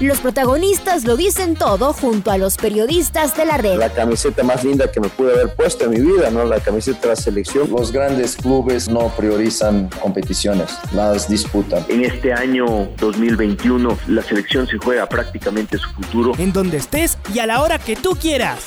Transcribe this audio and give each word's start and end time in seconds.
Los 0.00 0.20
protagonistas 0.20 1.04
lo 1.04 1.16
dicen 1.16 1.56
todo 1.56 1.92
junto 1.92 2.30
a 2.30 2.38
los 2.38 2.56
periodistas 2.56 3.36
de 3.36 3.44
la 3.44 3.56
red. 3.56 3.78
La 3.78 3.92
camiseta 3.92 4.44
más 4.44 4.62
linda 4.62 4.92
que 4.92 5.00
me 5.00 5.08
pude 5.08 5.32
haber 5.32 5.52
puesto 5.56 5.86
en 5.86 5.90
mi 5.90 6.00
vida, 6.00 6.30
¿no? 6.30 6.44
La 6.44 6.60
camiseta 6.60 7.00
de 7.00 7.08
la 7.08 7.16
selección. 7.16 7.68
Los 7.68 7.90
grandes 7.90 8.36
clubes 8.36 8.88
no 8.88 9.08
priorizan 9.16 9.90
competiciones, 10.00 10.70
las 10.92 11.28
disputan. 11.28 11.84
En 11.88 12.04
este 12.04 12.32
año 12.32 12.88
2021 12.98 13.98
la 14.06 14.22
selección 14.22 14.68
se 14.68 14.78
juega 14.78 15.08
prácticamente 15.08 15.78
su 15.78 15.90
futuro. 15.90 16.32
En 16.38 16.52
donde 16.52 16.76
estés 16.76 17.18
y 17.34 17.40
a 17.40 17.46
la 17.46 17.60
hora 17.60 17.80
que 17.80 17.96
tú 17.96 18.10
quieras. 18.10 18.66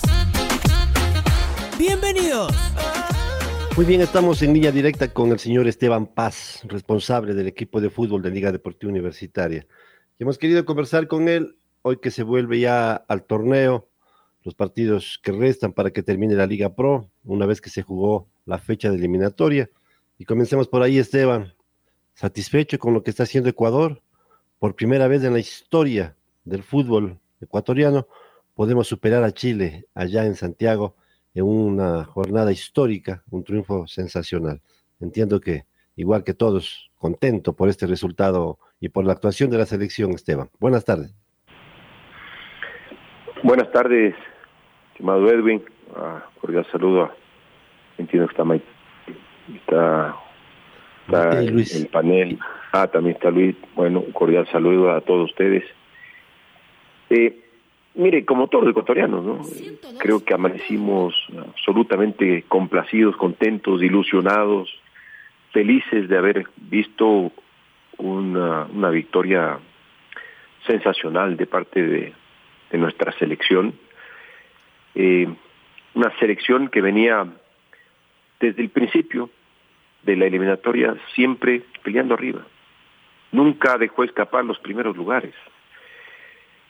Bienvenidos. 1.79 2.53
Muy 3.77 3.85
bien, 3.85 4.01
estamos 4.01 4.41
en 4.41 4.53
línea 4.53 4.73
directa 4.73 5.07
con 5.07 5.31
el 5.31 5.39
señor 5.39 5.65
Esteban 5.65 6.07
Paz, 6.07 6.59
responsable 6.67 7.33
del 7.33 7.47
equipo 7.47 7.79
de 7.79 7.89
fútbol 7.89 8.21
de 8.21 8.31
Liga 8.31 8.51
Deportiva 8.51 8.91
Universitaria 8.91 9.65
hemos 10.21 10.37
querido 10.37 10.63
conversar 10.65 11.07
con 11.07 11.27
él 11.27 11.57
hoy 11.81 11.97
que 11.97 12.11
se 12.11 12.21
vuelve 12.21 12.59
ya 12.59 12.93
al 12.93 13.23
torneo, 13.23 13.89
los 14.43 14.53
partidos 14.53 15.19
que 15.23 15.31
restan 15.31 15.73
para 15.73 15.89
que 15.89 16.03
termine 16.03 16.35
la 16.35 16.45
Liga 16.45 16.75
Pro, 16.75 17.09
una 17.23 17.47
vez 17.47 17.59
que 17.59 17.71
se 17.71 17.81
jugó 17.81 18.27
la 18.45 18.59
fecha 18.59 18.91
de 18.91 18.97
eliminatoria. 18.97 19.67
Y 20.19 20.25
comencemos 20.25 20.67
por 20.67 20.83
ahí, 20.83 20.99
Esteban. 20.99 21.55
¿Satisfecho 22.13 22.77
con 22.77 22.93
lo 22.93 23.01
que 23.01 23.09
está 23.09 23.23
haciendo 23.23 23.49
Ecuador? 23.49 24.03
Por 24.59 24.75
primera 24.75 25.07
vez 25.07 25.23
en 25.23 25.33
la 25.33 25.39
historia 25.39 26.15
del 26.45 26.61
fútbol 26.61 27.19
ecuatoriano, 27.39 28.07
podemos 28.53 28.87
superar 28.87 29.23
a 29.23 29.31
Chile 29.31 29.87
allá 29.95 30.27
en 30.27 30.35
Santiago 30.35 30.95
en 31.33 31.45
una 31.45 32.03
jornada 32.03 32.51
histórica, 32.51 33.23
un 33.31 33.43
triunfo 33.43 33.87
sensacional. 33.87 34.61
Entiendo 34.99 35.41
que, 35.41 35.65
igual 36.01 36.23
que 36.23 36.33
todos, 36.33 36.91
contento 36.97 37.53
por 37.53 37.69
este 37.69 37.85
resultado 37.85 38.57
y 38.79 38.89
por 38.89 39.05
la 39.05 39.13
actuación 39.13 39.49
de 39.51 39.57
la 39.57 39.65
selección, 39.65 40.11
Esteban. 40.11 40.49
Buenas 40.59 40.83
tardes. 40.83 41.15
Buenas 43.43 43.71
tardes, 43.71 44.15
estimado 44.91 45.29
Edwin. 45.29 45.63
Ah, 45.95 46.25
cordial 46.39 46.65
saludo. 46.71 47.11
Entiendo 47.97 48.27
que 48.27 48.33
está 48.33 48.43
Mike. 48.43 48.65
Está, 49.55 50.15
está 51.05 51.41
Luis. 51.43 51.75
el 51.75 51.87
panel. 51.87 52.39
Ah, 52.71 52.87
también 52.87 53.15
está 53.15 53.29
Luis. 53.29 53.55
Bueno, 53.75 54.03
cordial 54.13 54.47
saludo 54.51 54.91
a 54.91 55.01
todos 55.01 55.29
ustedes. 55.29 55.63
Eh, 57.09 57.43
mire, 57.95 58.25
como 58.25 58.47
todos 58.47 58.63
los 58.63 58.71
ecuatorianos, 58.71 59.23
¿no? 59.23 59.41
creo 59.99 60.23
que 60.23 60.33
amanecimos 60.33 61.13
absolutamente 61.37 62.43
complacidos, 62.47 63.17
contentos, 63.17 63.83
ilusionados, 63.83 64.69
felices 65.51 66.07
de 66.07 66.17
haber 66.17 66.47
visto 66.57 67.31
una, 67.97 68.89
victoria 68.89 69.59
sensacional 70.65 71.37
de 71.37 71.45
parte 71.45 71.81
de, 71.83 72.13
nuestra 72.73 73.11
selección. 73.13 73.73
Eh, 74.95 75.27
una 75.93 76.17
selección 76.19 76.69
que 76.69 76.81
venía 76.81 77.27
desde 78.39 78.61
el 78.61 78.69
principio 78.69 79.29
de 80.03 80.15
la 80.15 80.25
eliminatoria 80.25 80.95
siempre 81.13 81.63
peleando 81.83 82.13
arriba. 82.13 82.45
Nunca 83.33 83.77
dejó 83.77 84.03
escapar 84.03 84.45
los 84.45 84.57
primeros 84.59 84.95
lugares. 84.95 85.33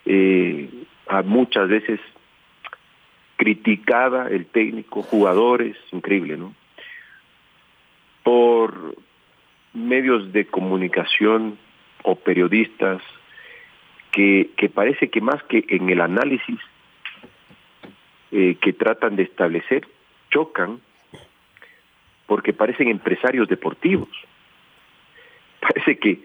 Eh, 0.05 0.69
a 1.07 1.21
muchas 1.21 1.69
veces 1.69 1.99
criticada 3.35 4.29
el 4.29 4.47
técnico, 4.47 5.01
jugadores, 5.03 5.77
increíble, 5.91 6.37
¿no? 6.37 6.53
Por, 8.23 8.95
medios 9.73 10.31
de 10.33 10.45
comunicación 10.45 11.57
o 12.03 12.15
periodistas 12.15 13.01
que, 14.11 14.49
que 14.57 14.69
parece 14.69 15.09
que 15.09 15.21
más 15.21 15.41
que 15.43 15.63
en 15.69 15.89
el 15.89 16.01
análisis 16.01 16.59
eh, 18.31 18.55
que 18.61 18.73
tratan 18.73 19.15
de 19.15 19.23
establecer, 19.23 19.87
chocan 20.29 20.81
porque 22.25 22.53
parecen 22.53 22.87
empresarios 22.87 23.47
deportivos. 23.49 24.09
Parece 25.59 25.97
que 25.99 26.21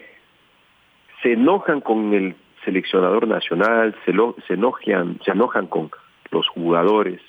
se 1.23 1.33
enojan 1.33 1.81
con 1.81 2.15
el 2.15 2.37
seleccionador 2.65 3.27
nacional, 3.27 3.95
se, 4.05 4.13
lo, 4.13 4.37
se, 4.47 4.55
enojan, 4.55 5.19
se 5.25 5.33
enojan 5.33 5.67
con 5.67 5.91
los 6.31 6.49
jugadores, 6.49 7.21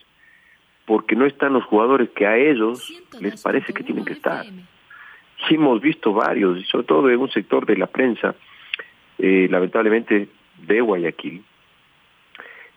porque 0.88 1.16
no 1.16 1.28
están 1.28 1.54
los 1.54 1.66
jugadores 1.66 2.10
que 2.16 2.26
a 2.26 2.38
ellos 2.38 2.92
les 3.22 3.40
parece 3.44 3.74
que 3.74 3.84
tienen 3.84 4.06
que 4.06 4.14
estar 4.14 4.48
hemos 5.50 5.82
visto 5.82 6.14
varios, 6.14 6.60
y 6.60 6.64
sobre 6.64 6.86
todo 6.86 7.10
en 7.10 7.20
un 7.20 7.30
sector 7.30 7.66
de 7.66 7.78
la 7.78 7.88
prensa, 7.88 8.36
eh, 9.18 9.48
lamentablemente 9.50 10.30
de 10.58 10.82
Guayaquil, 10.82 11.44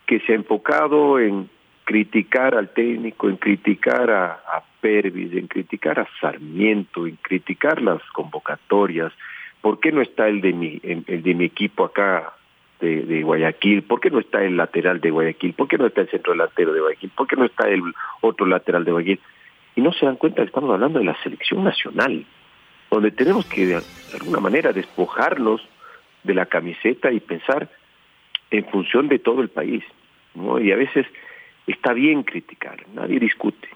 que 0.06 0.20
se 0.20 0.32
ha 0.32 0.36
enfocado 0.36 1.18
en 1.18 1.48
criticar 1.84 2.54
al 2.54 2.72
técnico, 2.72 3.28
en 3.28 3.36
criticar 3.36 4.10
a, 4.10 4.32
a 4.32 4.62
Pervis, 4.80 5.32
en 5.32 5.46
criticar 5.46 5.98
a 5.98 6.08
Sarmiento, 6.20 7.06
en 7.06 7.16
criticar 7.16 7.82
las 7.82 8.02
convocatorias. 8.12 9.12
¿Por 9.60 9.80
qué 9.80 9.92
no 9.92 10.00
está 10.00 10.28
el 10.28 10.40
de 10.40 10.52
mi, 10.52 10.80
el 10.82 11.22
de 11.22 11.34
mi 11.34 11.44
equipo 11.44 11.84
acá 11.84 12.32
de, 12.80 13.02
de, 13.02 13.22
Guayaquil? 13.22 13.82
¿Por 13.82 14.00
qué 14.00 14.10
no 14.10 14.18
está 14.18 14.42
el 14.44 14.56
lateral 14.56 15.00
de 15.00 15.10
Guayaquil? 15.10 15.54
¿Por 15.54 15.68
qué 15.68 15.78
no 15.78 15.86
está 15.86 16.02
el 16.02 16.10
centro 16.10 16.32
delantero 16.32 16.72
de 16.72 16.80
Guayaquil? 16.80 17.10
¿Por 17.10 17.26
qué 17.26 17.36
no 17.36 17.44
está 17.44 17.68
el 17.68 17.82
otro 18.20 18.46
lateral 18.46 18.84
de 18.84 18.92
Guayaquil? 18.92 19.20
Y 19.76 19.80
no 19.82 19.92
se 19.92 20.06
dan 20.06 20.16
cuenta 20.16 20.42
que 20.42 20.48
estamos 20.48 20.70
hablando 20.70 20.98
de 20.98 21.04
la 21.04 21.16
selección 21.22 21.64
nacional 21.64 22.24
donde 22.90 23.12
tenemos 23.12 23.46
que 23.46 23.66
de 23.66 23.82
alguna 24.14 24.40
manera 24.40 24.72
despojarnos 24.72 25.66
de 26.24 26.34
la 26.34 26.46
camiseta 26.46 27.12
y 27.12 27.20
pensar 27.20 27.68
en 28.50 28.64
función 28.66 29.08
de 29.08 29.20
todo 29.20 29.40
el 29.40 29.48
país. 29.48 29.84
¿no? 30.34 30.60
Y 30.60 30.72
a 30.72 30.76
veces 30.76 31.06
está 31.66 31.92
bien 31.92 32.24
criticar, 32.24 32.84
nadie 32.92 33.20
discute, 33.20 33.68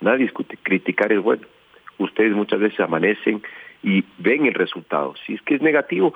nadie 0.00 0.24
discute, 0.24 0.58
criticar 0.62 1.12
es 1.12 1.22
bueno. 1.22 1.46
Ustedes 1.98 2.32
muchas 2.32 2.60
veces 2.60 2.78
amanecen 2.80 3.42
y 3.82 4.04
ven 4.18 4.46
el 4.46 4.54
resultado. 4.54 5.14
Si 5.24 5.34
es 5.34 5.42
que 5.42 5.54
es 5.54 5.62
negativo, 5.62 6.14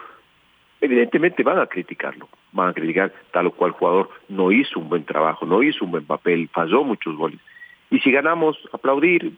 evidentemente 0.80 1.42
van 1.42 1.58
a 1.58 1.66
criticarlo, 1.66 2.28
van 2.52 2.70
a 2.70 2.72
criticar 2.72 3.12
tal 3.32 3.46
o 3.46 3.50
cual 3.52 3.72
jugador 3.72 4.10
no 4.28 4.52
hizo 4.52 4.78
un 4.78 4.88
buen 4.88 5.04
trabajo, 5.04 5.46
no 5.46 5.62
hizo 5.62 5.84
un 5.84 5.90
buen 5.90 6.04
papel, 6.04 6.48
falló 6.52 6.84
muchos 6.84 7.16
goles. 7.16 7.40
Y 7.90 8.00
si 8.00 8.10
ganamos, 8.10 8.56
aplaudir, 8.72 9.32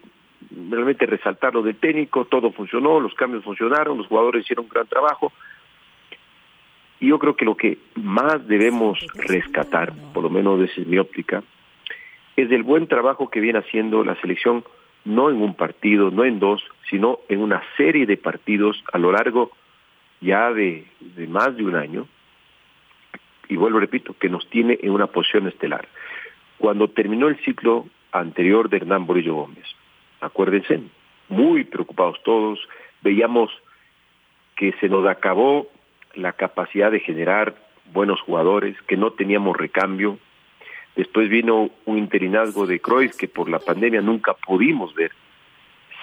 realmente 0.51 1.07
resaltar 1.07 1.55
lo 1.55 1.63
del 1.63 1.77
técnico, 1.77 2.25
todo 2.25 2.51
funcionó, 2.53 3.01
los 3.01 3.15
cambios 3.15 3.45
funcionaron, 3.45 3.99
los 3.99 4.07
jugadores 4.07 4.45
hicieron 4.45 4.65
un 4.65 4.71
gran 4.71 4.87
trabajo. 4.87 5.33
Y 6.99 7.09
yo 7.09 7.19
creo 7.19 7.37
que 7.37 7.45
lo 7.45 7.57
que 7.57 7.79
más 7.95 8.47
debemos 8.47 8.99
rescatar, 9.15 9.93
por 10.13 10.23
lo 10.23 10.31
menos 10.31 10.61
desde 10.61 10.85
mi 10.85 10.99
óptica, 10.99 11.43
es 12.37 12.51
el 12.51 12.63
buen 12.63 12.87
trabajo 12.89 13.31
que 13.31 13.41
viene 13.41 13.59
haciendo 13.59 14.05
la 14.05 14.21
selección, 14.21 14.65
no 15.05 15.31
en 15.31 15.41
un 15.41 15.55
partido, 15.55 16.11
no 16.11 16.25
en 16.25 16.39
dos, 16.39 16.63
sino 16.91 17.21
en 17.29 17.41
una 17.41 17.63
serie 17.77 18.05
de 18.05 18.17
partidos 18.17 18.83
a 18.93 18.99
lo 18.99 19.13
largo 19.13 19.53
ya 20.21 20.53
de, 20.53 20.87
de 21.01 21.27
más 21.27 21.57
de 21.57 21.65
un 21.65 21.77
año, 21.77 22.07
y 23.49 23.57
vuelvo, 23.57 23.81
repito, 23.81 24.15
que 24.15 24.29
nos 24.29 24.49
tiene 24.49 24.79
en 24.81 24.91
una 24.93 25.09
posición 25.09 25.49
estelar. 25.49 25.89
Cuando 26.59 26.89
terminó 26.89 27.29
el 27.29 27.37
ciclo 27.45 27.87
anterior 28.13 28.69
de 28.69 28.79
Hernán 28.79 29.07
Borillo 29.07 29.35
Gómez, 29.35 29.65
acuérdense, 30.21 30.81
muy 31.29 31.65
preocupados 31.65 32.23
todos, 32.23 32.61
veíamos 33.03 33.51
que 34.57 34.73
se 34.81 34.89
nos 34.89 35.07
acabó 35.07 35.69
la 36.15 36.33
capacidad 36.33 36.91
de 36.91 37.01
generar 37.01 37.55
buenos 37.93 38.21
jugadores, 38.21 38.77
que 38.83 38.97
no 38.97 39.13
teníamos 39.13 39.57
recambio. 39.57 40.19
Después 40.97 41.29
vino 41.29 41.71
un 41.87 41.99
interinazgo 41.99 42.67
de 42.67 42.81
Cruyff 42.81 43.17
que 43.17 43.29
por 43.29 43.49
la 43.49 43.59
pandemia 43.59 44.01
nunca 44.01 44.35
pudimos 44.35 44.95
ver 44.95 45.13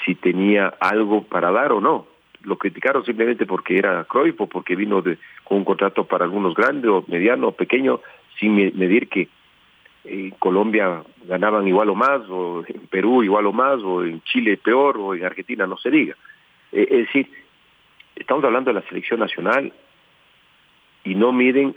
si 0.06 0.16
tenía 0.16 0.68
algo 0.80 1.24
para 1.24 1.52
dar 1.52 1.72
o 1.72 1.82
no. 1.82 2.08
Lo 2.44 2.58
criticaron 2.58 3.04
simplemente 3.04 3.46
porque 3.46 3.78
era 3.78 4.04
Cruyff 4.06 4.40
o 4.42 4.48
porque 4.48 4.76
vino 4.76 5.02
de, 5.02 5.18
con 5.44 5.58
un 5.58 5.66
contrato 5.66 6.06
para 6.06 6.26
algunos 6.26 6.54
grandes 6.56 6.90
o 6.90 7.04
mediano 7.08 7.50
o 7.50 7.52
pequeño, 7.52 8.02
sin 8.40 8.56
medir 8.56 9.10
que 9.10 9.28
en 10.04 10.32
Colombia 10.32 11.04
ganaban 11.26 11.68
igual 11.68 11.90
o 11.90 11.96
más, 11.96 12.22
o 12.30 12.64
en 12.68 12.88
Perú 12.88 13.24
igual 13.24 13.46
o 13.48 13.54
más, 13.54 13.82
o 13.84 14.04
en 14.04 14.22
Chile 14.22 14.58
peor, 14.58 14.98
o 14.98 15.16
en 15.16 15.26
Argentina 15.26 15.68
no 15.68 15.78
se 15.78 15.92
diga. 15.92 16.16
Eh, 16.72 16.88
es 16.90 16.98
decir, 17.08 17.30
estamos 18.16 18.44
hablando 18.44 18.72
de 18.72 18.80
la 18.80 18.88
selección 18.88 19.20
nacional 19.20 19.74
y 21.04 21.16
no 21.16 21.32
miden 21.32 21.76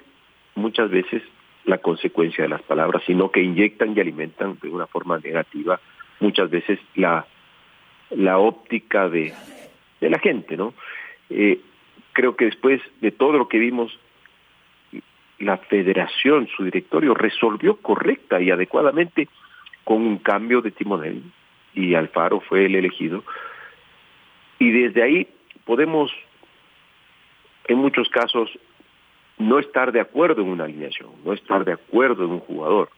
muchas 0.55 0.91
veces 0.91 1.23
la 1.65 1.79
consecuencia 1.79 2.43
de 2.45 2.49
las 2.49 2.63
palabras, 2.63 3.03
sino 3.07 3.31
que 3.31 3.43
inyectan 3.43 3.97
y 3.97 4.01
alimentan 4.01 4.59
de 4.61 4.69
una 4.69 4.87
forma 4.87 5.19
negativa 5.19 5.81
muchas 6.21 6.51
veces 6.51 6.79
la, 6.95 7.27
la 8.11 8.39
óptica 8.39 9.09
de, 9.09 9.33
de 10.01 10.11
la 10.11 10.19
gente, 10.19 10.57
¿no? 10.57 10.75
Eh, 11.29 11.61
creo 12.13 12.37
que 12.37 12.47
después 12.47 12.81
de 13.01 13.11
todo 13.11 13.33
lo 13.33 13.49
que 13.49 13.59
vimos, 13.59 13.99
la 15.39 15.57
federación, 15.57 16.49
su 16.49 16.65
directorio, 16.65 17.15
resolvió 17.15 17.77
correcta 17.77 18.41
y 18.41 18.51
adecuadamente 18.51 19.29
con 19.85 20.03
un 20.03 20.19
cambio 20.19 20.61
de 20.61 20.71
timonel 20.71 21.23
y 21.75 21.95
Alfaro 21.95 22.41
fue 22.41 22.67
el 22.67 22.75
elegido. 22.75 23.25
Y 24.59 24.71
desde 24.71 25.03
ahí 25.03 25.29
podemos, 25.65 26.13
en 27.69 27.79
muchos 27.79 28.09
casos, 28.09 28.51
no 29.39 29.59
estar 29.59 29.93
de 29.93 30.01
acuerdo 30.01 30.43
en 30.43 30.49
una 30.49 30.65
alineación, 30.65 31.11
no 31.25 31.33
estar 31.33 31.65
de 31.65 31.73
acuerdo 31.73 32.25
en 32.25 32.33
un 32.33 32.41
jugador, 32.41 32.91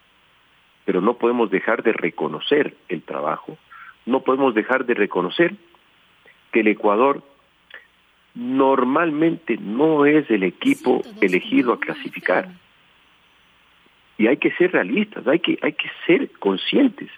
pero 0.85 1.01
no 1.01 1.15
podemos 1.15 1.51
dejar 1.51 1.83
de 1.83 1.93
reconocer 1.93 2.75
el 2.89 3.03
trabajo, 3.03 3.57
no 4.07 4.23
podemos 4.23 4.55
dejar 4.55 4.85
de 4.85 4.95
reconocer 4.95 5.55
que 6.53 6.61
el 6.61 6.69
Ecuador 6.69 7.23
normalmente 8.35 9.57
no 9.59 10.07
es 10.07 10.31
el 10.31 10.43
equipo 10.43 11.03
elegido 11.21 11.73
a 11.73 11.81
clasificar. 11.81 12.49
Y 14.19 14.27
hay 14.27 14.37
que 14.37 14.53
ser 14.53 14.73
realistas, 14.73 15.27
hay 15.27 15.41
que, 15.41 15.59
hay 15.63 15.73
que 15.73 15.91
ser 16.07 16.31
conscientes. 16.39 17.11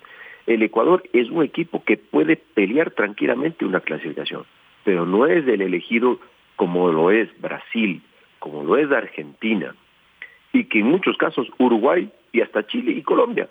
El 0.47 0.63
Ecuador 0.63 1.03
es 1.13 1.31
un 1.31 1.43
equipo 1.43 1.85
que 1.85 1.97
puede 1.97 2.37
pelear 2.37 2.91
tranquilamente 2.91 3.65
una 3.65 3.81
clasificación, 3.81 4.45
pero 4.85 5.07
no 5.07 5.27
es 5.27 5.47
el 5.47 5.61
elegido 5.61 6.19
como 6.57 6.91
lo 6.91 7.11
es 7.11 7.29
Brasil, 7.41 8.03
como 8.39 8.63
lo 8.63 8.77
es 8.77 8.91
Argentina, 8.91 9.75
y 10.53 10.65
que 10.65 10.81
en 10.81 10.87
muchos 10.87 11.17
casos 11.17 11.49
Uruguay 11.59 12.11
y 12.33 12.41
hasta 12.41 12.67
Chile 12.67 12.93
y 12.93 13.03
Colombia, 13.03 13.49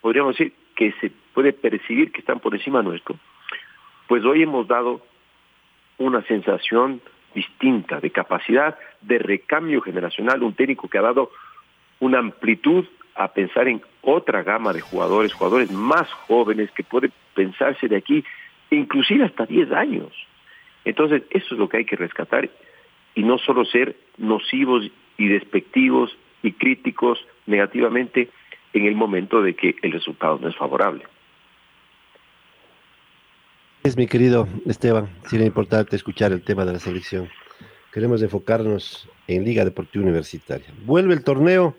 podríamos 0.00 0.36
decir 0.36 0.52
que 0.74 0.92
se 1.00 1.10
puede 1.34 1.52
percibir 1.52 2.12
que 2.12 2.20
están 2.20 2.40
por 2.40 2.54
encima 2.54 2.82
nuestro, 2.82 3.16
pues 4.06 4.24
hoy 4.24 4.42
hemos 4.42 4.66
dado 4.68 5.00
una 5.98 6.22
sensación 6.22 7.00
distinta 7.34 8.00
de 8.00 8.10
capacidad 8.10 8.78
de 9.02 9.18
recambio 9.18 9.80
generacional, 9.80 10.42
un 10.42 10.54
técnico 10.54 10.88
que 10.88 10.98
ha 10.98 11.02
dado 11.02 11.30
una 12.00 12.18
amplitud 12.18 12.84
a 13.14 13.28
pensar 13.28 13.68
en 13.68 13.82
otra 14.02 14.42
gama 14.42 14.72
de 14.72 14.80
jugadores, 14.80 15.32
jugadores 15.32 15.70
más 15.70 16.10
jóvenes 16.28 16.70
que 16.72 16.82
pueden 16.82 17.12
pensarse 17.34 17.88
de 17.88 17.96
aquí, 17.96 18.24
inclusive 18.70 19.24
hasta 19.24 19.46
10 19.46 19.72
años. 19.72 20.12
Entonces, 20.84 21.22
eso 21.30 21.54
es 21.54 21.58
lo 21.58 21.68
que 21.68 21.78
hay 21.78 21.84
que 21.84 21.96
rescatar 21.96 22.48
y 23.14 23.22
no 23.22 23.38
solo 23.38 23.64
ser 23.64 23.96
nocivos 24.18 24.90
y 25.16 25.28
despectivos 25.28 26.16
y 26.42 26.52
críticos 26.52 27.18
negativamente 27.46 28.28
en 28.72 28.86
el 28.86 28.94
momento 28.94 29.42
de 29.42 29.54
que 29.54 29.76
el 29.82 29.92
resultado 29.92 30.38
no 30.38 30.48
es 30.48 30.56
favorable. 30.56 31.04
Es 33.86 33.96
mi 33.96 34.08
querido 34.08 34.48
Esteban, 34.66 35.08
sí 35.30 35.36
era 35.36 35.44
importante 35.44 35.94
escuchar 35.94 36.32
el 36.32 36.42
tema 36.42 36.64
de 36.64 36.72
la 36.72 36.80
selección. 36.80 37.28
Queremos 37.92 38.20
enfocarnos 38.20 39.08
en 39.28 39.44
Liga 39.44 39.64
Deportiva 39.64 40.02
Universitaria. 40.02 40.66
Vuelve 40.84 41.14
el 41.14 41.22
torneo, 41.22 41.76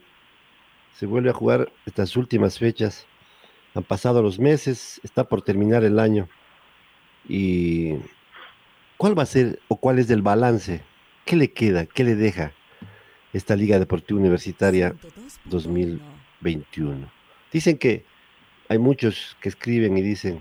se 0.93 1.05
vuelve 1.05 1.31
a 1.31 1.33
jugar 1.33 1.69
estas 1.85 2.15
últimas 2.15 2.59
fechas. 2.59 3.05
Han 3.73 3.83
pasado 3.83 4.21
los 4.21 4.39
meses, 4.39 5.01
está 5.03 5.25
por 5.25 5.41
terminar 5.41 5.83
el 5.83 5.99
año. 5.99 6.29
¿Y 7.27 7.95
cuál 8.95 9.19
va 9.19 9.23
a 9.23 9.25
ser 9.25 9.59
o 9.67 9.75
cuál 9.75 9.99
es 9.99 10.09
el 10.09 10.21
balance? 10.21 10.83
¿Qué 11.25 11.35
le 11.35 11.51
queda? 11.51 11.87
¿Qué 11.87 12.05
le 12.05 12.15
deja 12.15 12.53
esta 13.33 13.57
Liga 13.57 13.79
Deportiva 13.79 14.17
Universitaria 14.17 14.95
2021? 15.43 17.11
Dicen 17.51 17.77
que 17.77 18.05
hay 18.69 18.77
muchos 18.77 19.35
que 19.41 19.49
escriben 19.49 19.97
y 19.97 20.01
dicen, 20.01 20.39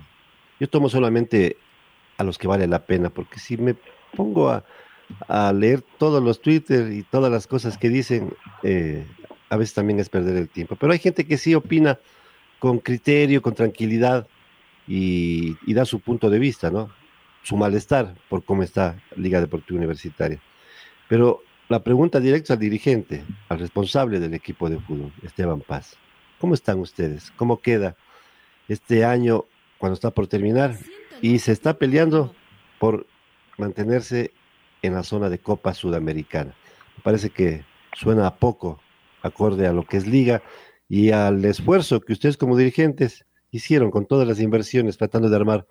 yo 0.60 0.68
tomo 0.68 0.88
solamente 0.88 1.56
a 2.18 2.24
los 2.24 2.38
que 2.38 2.48
vale 2.48 2.66
la 2.66 2.86
pena, 2.86 3.10
porque 3.10 3.38
si 3.38 3.56
me 3.56 3.74
pongo 4.14 4.50
a, 4.50 4.64
leer 5.52 5.84
todos 5.98 6.20
los 6.22 6.40
Twitter 6.40 6.92
y 6.92 7.04
todas 7.04 7.30
las 7.30 7.46
cosas 7.46 7.78
que 7.78 7.88
dicen, 7.88 8.34
eh, 8.64 9.06
a 9.50 9.56
veces 9.56 9.74
también 9.74 10.00
es 10.00 10.08
perder 10.08 10.36
el 10.36 10.48
tiempo. 10.48 10.74
Pero 10.74 10.92
hay 10.92 10.98
gente 10.98 11.26
que 11.26 11.38
sí 11.38 11.54
opina 11.54 12.00
con 12.58 12.80
criterio, 12.80 13.40
con 13.40 13.54
tranquilidad 13.54 14.26
y 14.88 15.54
da 15.74 15.84
su 15.84 16.00
punto 16.00 16.28
de 16.28 16.38
vista, 16.38 16.70
¿no? 16.70 16.90
Su 17.42 17.56
malestar 17.56 18.14
por 18.28 18.44
cómo 18.44 18.64
está 18.64 19.00
Liga 19.14 19.40
Deportiva 19.40 19.78
Universitaria. 19.78 20.40
Pero 21.08 21.42
la 21.68 21.82
pregunta 21.82 22.20
directa 22.20 22.54
al 22.54 22.60
dirigente, 22.60 23.24
al 23.48 23.58
responsable 23.58 24.20
del 24.20 24.34
equipo 24.34 24.68
de 24.70 24.78
fútbol, 24.78 25.12
Esteban 25.22 25.60
Paz. 25.60 25.96
¿Cómo 26.38 26.54
están 26.54 26.78
ustedes? 26.78 27.32
¿Cómo 27.36 27.60
queda 27.60 27.96
este 28.68 29.04
año 29.04 29.44
cuando 29.78 29.94
está 29.94 30.10
por 30.10 30.26
terminar 30.26 30.74
y 31.20 31.38
se 31.38 31.52
está 31.52 31.78
peleando 31.78 32.34
por 32.78 33.06
mantenerse 33.58 34.32
en 34.82 34.94
la 34.94 35.02
zona 35.02 35.28
de 35.28 35.38
Copa 35.38 35.74
Sudamericana. 35.74 36.54
Me 36.96 37.02
parece 37.02 37.30
que 37.30 37.64
suena 37.94 38.26
a 38.26 38.36
poco 38.36 38.80
acorde 39.22 39.66
a 39.66 39.72
lo 39.72 39.84
que 39.84 39.96
es 39.96 40.06
liga 40.06 40.42
y 40.88 41.10
al 41.10 41.44
esfuerzo 41.44 42.00
que 42.00 42.12
ustedes 42.12 42.36
como 42.36 42.56
dirigentes 42.56 43.26
hicieron 43.50 43.90
con 43.90 44.06
todas 44.06 44.28
las 44.28 44.40
inversiones 44.40 44.98
tratando 44.98 45.28
de 45.28 45.36
armar 45.36 45.66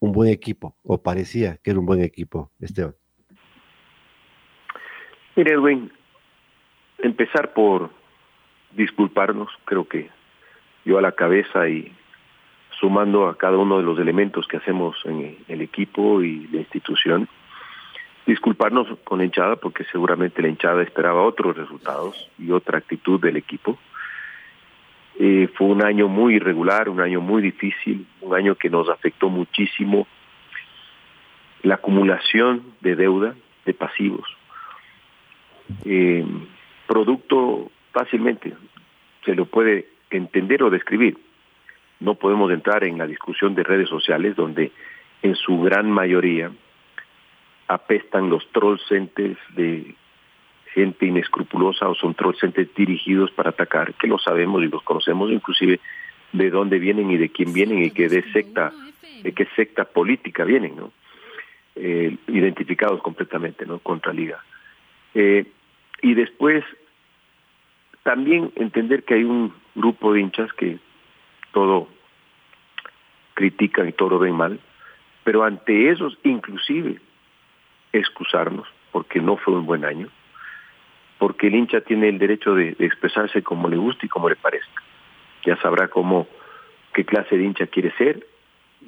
un 0.00 0.12
buen 0.12 0.30
equipo, 0.30 0.76
o 0.84 1.02
parecía 1.02 1.58
que 1.62 1.70
era 1.70 1.80
un 1.80 1.86
buen 1.86 2.02
equipo, 2.02 2.52
Esteban. 2.60 2.94
Mire, 5.34 5.54
Edwin, 5.54 5.92
empezar 6.98 7.52
por 7.52 7.90
disculparnos, 8.72 9.48
creo 9.64 9.88
que 9.88 10.08
yo 10.84 10.98
a 10.98 11.02
la 11.02 11.12
cabeza 11.12 11.68
y 11.68 11.92
sumando 12.78 13.28
a 13.28 13.36
cada 13.36 13.56
uno 13.56 13.78
de 13.78 13.84
los 13.84 13.98
elementos 13.98 14.46
que 14.46 14.56
hacemos 14.56 14.96
en 15.04 15.36
el 15.48 15.60
equipo 15.60 16.22
y 16.22 16.46
la 16.48 16.58
institución. 16.58 17.28
Disculparnos 18.26 18.86
con 19.04 19.18
la 19.18 19.24
hinchada 19.24 19.56
porque 19.56 19.84
seguramente 19.84 20.42
la 20.42 20.48
hinchada 20.48 20.82
esperaba 20.82 21.22
otros 21.22 21.56
resultados 21.56 22.28
y 22.38 22.50
otra 22.50 22.78
actitud 22.78 23.20
del 23.20 23.36
equipo. 23.36 23.78
Eh, 25.18 25.48
fue 25.54 25.66
un 25.66 25.84
año 25.84 26.08
muy 26.08 26.34
irregular, 26.34 26.88
un 26.88 27.00
año 27.00 27.20
muy 27.20 27.42
difícil, 27.42 28.06
un 28.20 28.34
año 28.34 28.54
que 28.54 28.70
nos 28.70 28.88
afectó 28.88 29.28
muchísimo 29.28 30.06
la 31.62 31.76
acumulación 31.76 32.62
de 32.80 32.94
deuda, 32.94 33.34
de 33.64 33.74
pasivos, 33.74 34.28
eh, 35.84 36.24
producto 36.86 37.70
fácilmente 37.92 38.54
se 39.24 39.34
lo 39.34 39.44
puede 39.46 39.88
entender 40.10 40.62
o 40.62 40.70
describir 40.70 41.18
no 42.00 42.14
podemos 42.14 42.50
entrar 42.52 42.84
en 42.84 42.98
la 42.98 43.06
discusión 43.06 43.54
de 43.54 43.64
redes 43.64 43.88
sociales 43.88 44.36
donde 44.36 44.72
en 45.22 45.34
su 45.34 45.60
gran 45.60 45.90
mayoría 45.90 46.50
apestan 47.66 48.30
los 48.30 48.46
troll 48.52 48.78
de 49.54 49.94
gente 50.72 51.06
inescrupulosa 51.06 51.88
o 51.88 51.94
son 51.94 52.14
troll 52.14 52.36
dirigidos 52.76 53.30
para 53.32 53.50
atacar, 53.50 53.94
que 53.94 54.06
lo 54.06 54.18
sabemos 54.18 54.62
y 54.62 54.68
los 54.68 54.82
conocemos 54.82 55.30
inclusive 55.30 55.80
de 56.32 56.50
dónde 56.50 56.78
vienen 56.78 57.10
y 57.10 57.16
de 57.16 57.30
quién 57.30 57.52
vienen 57.52 57.82
y 57.82 57.90
que 57.90 58.08
de 58.08 58.22
secta, 58.32 58.72
de 59.22 59.32
qué 59.32 59.46
secta 59.56 59.84
política 59.84 60.44
vienen, 60.44 60.76
¿no? 60.76 60.92
Eh, 61.74 62.16
identificados 62.28 63.00
completamente, 63.02 63.64
¿no? 63.64 63.78
Contra 63.78 64.12
Liga. 64.12 64.42
Eh, 65.14 65.46
y 66.02 66.14
después 66.14 66.64
también 68.02 68.52
entender 68.56 69.04
que 69.04 69.14
hay 69.14 69.24
un 69.24 69.52
grupo 69.74 70.12
de 70.12 70.20
hinchas 70.20 70.52
que 70.52 70.78
todo 71.52 71.88
critican 73.34 73.88
y 73.88 73.92
todo 73.92 74.10
lo 74.10 74.18
ven 74.18 74.34
mal, 74.34 74.58
pero 75.22 75.44
ante 75.44 75.90
esos 75.90 76.18
inclusive 76.24 77.00
excusarnos 77.92 78.66
porque 78.90 79.20
no 79.20 79.36
fue 79.36 79.54
un 79.54 79.66
buen 79.66 79.84
año, 79.84 80.08
porque 81.18 81.48
el 81.48 81.54
hincha 81.54 81.80
tiene 81.82 82.08
el 82.08 82.18
derecho 82.18 82.54
de, 82.54 82.74
expresarse 82.78 83.42
como 83.42 83.68
le 83.68 83.76
guste 83.76 84.06
y 84.06 84.08
como 84.08 84.28
le 84.28 84.36
parezca. 84.36 84.82
Ya 85.44 85.56
sabrá 85.60 85.88
cómo, 85.88 86.26
qué 86.92 87.04
clase 87.04 87.36
de 87.36 87.44
hincha 87.44 87.66
quiere 87.66 87.92
ser 87.96 88.26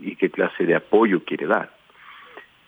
y 0.00 0.16
qué 0.16 0.30
clase 0.30 0.64
de 0.64 0.74
apoyo 0.74 1.24
quiere 1.24 1.46
dar. 1.46 1.70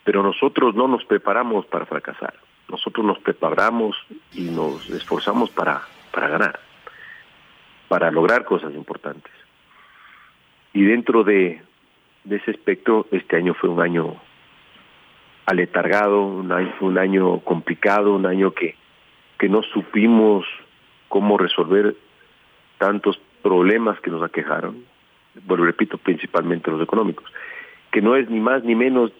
Pero 0.04 0.22
nosotros 0.22 0.74
no 0.74 0.88
nos 0.88 1.04
preparamos 1.04 1.66
para 1.66 1.86
fracasar. 1.86 2.34
Nosotros 2.68 3.04
nos 3.04 3.18
preparamos 3.18 3.96
y 4.32 4.42
nos 4.50 4.88
esforzamos 4.90 5.50
para, 5.50 5.82
para 6.12 6.28
ganar, 6.28 6.60
para 7.88 8.10
lograr 8.10 8.44
cosas 8.44 8.72
importantes. 8.74 9.32
Y 10.74 10.84
dentro 10.84 11.24
de, 11.24 11.60
ese 12.28 12.50
aspecto, 12.50 13.06
este 13.10 13.36
año 13.36 13.54
fue 13.54 13.68
un 13.68 13.80
año 13.80 14.16
aletargado, 15.46 16.24
un 16.24 16.50
año, 16.52 16.72
un 16.80 16.98
año 16.98 17.40
complicado, 17.40 18.14
un 18.14 18.26
año 18.26 18.52
que, 18.52 18.76
que 19.38 19.48
no 19.48 19.62
supimos 19.62 20.46
cómo 21.08 21.36
resolver 21.36 21.94
tantos 22.78 23.20
problemas 23.42 24.00
que 24.00 24.10
nos 24.10 24.22
aquejaron, 24.22 24.84
bueno, 25.44 25.64
repito, 25.64 25.98
principalmente 25.98 26.70
los 26.70 26.82
económicos, 26.82 27.30
que 27.90 28.00
no 28.00 28.16
es 28.16 28.30
ni 28.30 28.40
más 28.40 28.64
ni 28.64 28.74
menos 28.74 29.12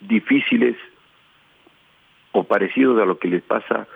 difíciles 0.00 0.76
o 2.32 2.44
parecidos 2.44 3.00
a 3.00 3.06
lo 3.06 3.18
que 3.18 3.28
les 3.28 3.42
pasa 3.42 3.86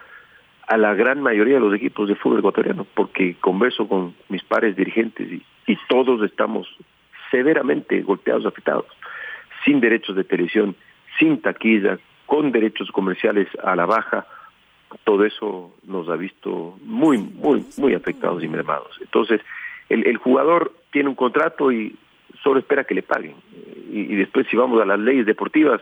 a 0.67 0.77
la 0.77 0.95
gran 0.95 1.21
mayoría 1.21 1.55
de 1.55 1.61
los 1.61 1.75
equipos 1.75 2.09
de 2.09 2.15
fútbol 2.15 2.39
ecuatoriano, 2.39 2.87
porque 2.95 3.37
converso 3.41 3.89
con 3.89 4.15
mis 4.29 4.43
pares 4.45 4.77
dirigentes 4.77 5.31
y, 5.31 5.43
y 5.67 5.77
todos 5.89 6.23
estamos 6.23 6.69
severamente 7.31 8.03
golpeados, 8.03 8.47
afectados, 8.47 8.87
sin 9.65 9.81
derechos 9.81 10.17
de 10.17 10.25
televisión, 10.25 10.77
sin 11.19 11.41
taquillas, 11.41 11.99
con 12.27 12.53
derechos 12.53 12.91
comerciales 12.91 13.49
a 13.63 13.77
la 13.77 13.87
baja, 13.87 14.27
todo 15.05 15.25
eso 15.25 15.73
nos 15.87 16.09
ha 16.09 16.17
visto 16.17 16.79
muy, 16.85 17.19
muy, 17.19 17.65
muy 17.79 17.95
afectados 17.95 18.43
y 18.43 18.49
mermados. 18.49 18.97
Entonces, 19.01 19.41
el, 19.89 20.07
el 20.07 20.17
jugador 20.17 20.73
tiene 20.91 21.09
un 21.09 21.15
contrato 21.15 21.73
y 21.73 21.97
solo 22.43 22.61
espera 22.61 22.85
que 22.85 22.95
le 22.95 23.03
paguen. 23.03 23.35
Y, 23.91 24.15
después, 24.17 24.47
si 24.51 24.57
vamos 24.57 24.81
a 24.81 24.87
las 24.87 24.99
leyes 24.99 25.27
deportivas, 25.27 25.81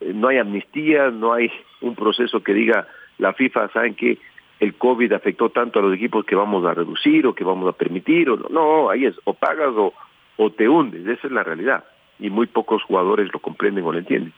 eh, 0.00 0.12
no 0.14 0.28
hay 0.28 0.38
amnistía, 0.38 1.10
no 1.10 1.32
hay 1.32 1.50
un 1.80 1.94
proceso 1.94 2.42
que 2.42 2.52
diga 2.52 2.86
la 3.18 3.32
FIFA, 3.32 3.68
saben 3.72 3.94
que 3.94 4.18
el 4.58 4.74
COVID 4.74 5.12
afectó 5.12 5.50
tanto 5.50 5.78
a 5.78 5.82
los 5.82 5.94
equipos 5.94 6.24
que 6.24 6.34
vamos 6.34 6.64
a 6.64 6.74
reducir 6.74 7.26
o 7.26 7.34
que 7.34 7.44
vamos 7.44 7.68
a 7.68 7.76
permitir, 7.76 8.30
o 8.30 8.36
no, 8.36 8.48
no 8.48 8.90
ahí 8.90 9.04
es, 9.04 9.14
o 9.24 9.34
pagas 9.34 9.74
o, 9.76 9.92
o 10.36 10.50
te 10.50 10.68
hundes, 10.68 11.06
esa 11.06 11.26
es 11.26 11.32
la 11.32 11.42
realidad. 11.42 11.84
Y 12.18 12.30
muy 12.30 12.46
pocos 12.46 12.82
jugadores 12.82 13.30
lo 13.32 13.40
comprenden 13.40 13.84
o 13.84 13.92
lo 13.92 13.98
entienden. 13.98 14.32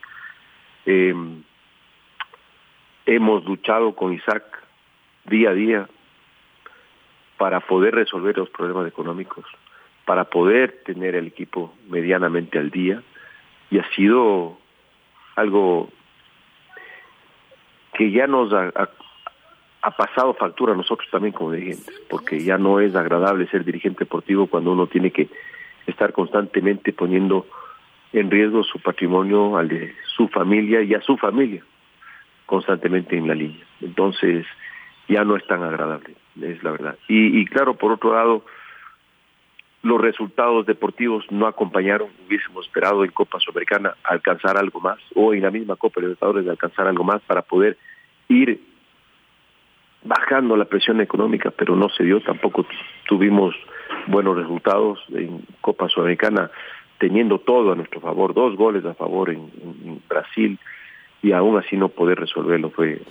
Eh, 0.87 1.15
hemos 3.07 3.45
luchado 3.45 3.95
con 3.95 4.13
Isaac 4.13 4.45
día 5.25 5.51
a 5.51 5.55
día 5.55 5.89
para 7.37 7.61
poder 7.61 7.95
resolver 7.95 8.37
los 8.37 8.51
problemas 8.51 8.89
económicos, 8.89 9.45
para 10.05 10.25
poder 10.25 10.83
tener 10.85 11.15
el 11.15 11.29
equipo 11.29 11.73
medianamente 11.89 12.59
al 12.59 12.71
día, 12.71 13.03
y 13.71 13.79
ha 13.79 13.89
sido 13.95 14.59
algo 15.37 15.91
que 17.95 18.11
ya 18.11 18.27
nos 18.27 18.53
ha, 18.53 18.73
ha, 18.75 18.89
ha, 19.83 19.91
pasado 19.91 20.35
factura 20.35 20.73
a 20.73 20.77
nosotros 20.77 21.09
también 21.11 21.33
como 21.33 21.53
dirigentes, 21.53 21.95
porque 22.09 22.41
ya 22.41 22.59
no 22.59 22.81
es 22.81 22.95
agradable 22.95 23.49
ser 23.49 23.65
dirigente 23.65 24.01
deportivo 24.01 24.47
cuando 24.47 24.73
uno 24.73 24.87
tiene 24.87 25.11
que 25.11 25.29
estar 25.87 26.13
constantemente 26.13 26.93
poniendo 26.93 27.47
en 28.13 28.31
riesgo 28.31 28.63
su 28.65 28.81
patrimonio, 28.81 29.57
al 29.57 29.69
de 29.69 29.95
su 30.17 30.29
familia 30.29 30.83
y 30.83 30.95
a 30.95 31.01
su 31.01 31.17
familia, 31.17 31.63
constantemente 32.47 33.17
en 33.17 33.29
la 33.29 33.35
línea. 33.35 33.65
Entonces, 33.81 34.47
ya 35.09 35.25
no 35.25 35.37
es 35.37 35.47
tan 35.47 35.63
agradable, 35.63 36.15
es 36.41 36.63
la 36.63 36.71
verdad. 36.71 36.99
Y, 37.09 37.41
y 37.41 37.45
claro, 37.47 37.75
por 37.75 37.93
otro 37.93 38.15
lado, 38.15 38.45
los 39.83 40.01
resultados 40.01 40.67
deportivos 40.67 41.25
no 41.31 41.47
acompañaron, 41.47 42.09
hubiésemos 42.27 42.67
esperado 42.67 43.05
en 43.05 43.11
Copa 43.11 43.39
Sudamericana 43.41 43.95
alcanzar 44.05 44.57
algo 44.57 44.81
más, 44.81 44.99
o 45.15 45.35
en 45.35 45.43
la 45.43 45.51
misma 45.51 45.77
Copa 45.77 46.01
Libertadores 46.01 46.45
de 46.45 46.51
alcanzar 46.51 46.87
algo 46.89 47.05
más 47.05 47.23
para 47.23 47.43
poder 47.43 47.79
ir 48.29 48.61
bajando 50.09 50.57
la 50.57 50.65
presión 50.65 51.01
económica, 51.03 51.51
pero 51.51 51.77
no 51.77 51.91
se 51.91 52.03
dio, 52.03 52.21
tampoco 52.21 52.67
tuvimos 53.07 53.55
buenos 54.07 54.37
resultados 54.37 54.99
en 55.11 55.43
Copa 55.61 55.89
Sudamericana, 55.89 56.51
teniendo 56.97 57.39
todo 57.41 57.73
a 57.73 57.77
nuestro 57.77 58.01
favor, 58.01 58.33
dos 58.33 58.57
goles 58.57 58.85
a 58.87 58.95
favor 58.95 59.31
en, 59.31 60.01
Brasil, 60.09 60.59
y 61.23 61.33
aún 61.33 61.59
así 61.59 61.77
no 61.77 61.91
poder 61.91 62.19
resolverlo, 62.19 62.71
fue, 62.71 63.03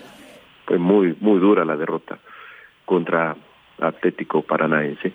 fue 0.65 0.79
muy, 0.79 1.15
muy 1.19 1.39
dura 1.39 1.63
la 1.63 1.77
derrota 1.77 2.17
contra 2.85 3.35
Atlético 3.79 4.41
Paranaense. 4.41 5.13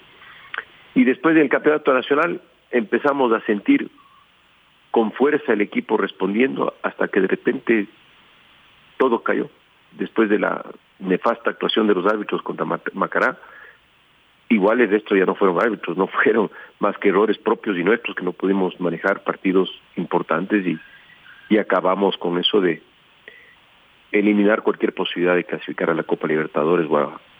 Y 0.95 1.05
después 1.05 1.35
del 1.35 1.49
campeonato 1.49 1.93
nacional 1.93 2.41
empezamos 2.71 3.33
a 3.33 3.41
sentir 3.41 3.91
con 4.93 5.11
fuerza 5.13 5.55
el 5.55 5.63
equipo 5.63 5.97
respondiendo 5.97 6.75
hasta 6.83 7.09
que 7.09 7.21
de 7.21 7.27
repente 7.27 7.87
todo 8.99 9.23
cayó. 9.23 9.51
Después 9.93 10.29
de 10.29 10.39
la 10.39 10.65
nefasta 11.03 11.51
actuación 11.51 11.87
de 11.87 11.95
los 11.95 12.07
árbitros 12.07 12.43
contra 12.43 12.67
Macará, 12.95 13.39
igual 14.49 14.81
el 14.81 14.91
resto 14.91 15.17
ya 15.17 15.25
no 15.25 15.35
fueron 15.35 15.61
árbitros, 15.61 15.97
no 15.97 16.07
fueron 16.23 16.51
más 16.79 16.97
que 16.99 17.09
errores 17.09 17.39
propios 17.39 17.77
y 17.77 17.85
nuestros 17.85 18.17
que 18.17 18.25
no 18.25 18.33
pudimos 18.33 18.79
manejar 18.81 19.23
partidos 19.25 19.71
importantes 19.97 20.67
y, 20.67 20.79
y 21.49 21.59
acabamos 21.59 22.17
con 22.17 22.39
eso 22.39 22.61
de 22.61 22.83
eliminar 24.13 24.63
cualquier 24.63 24.95
posibilidad 24.95 25.35
de 25.35 25.45
clasificar 25.45 25.91
a 25.91 25.95
la 25.95 26.03
Copa 26.03 26.29
Libertadores 26.29 26.89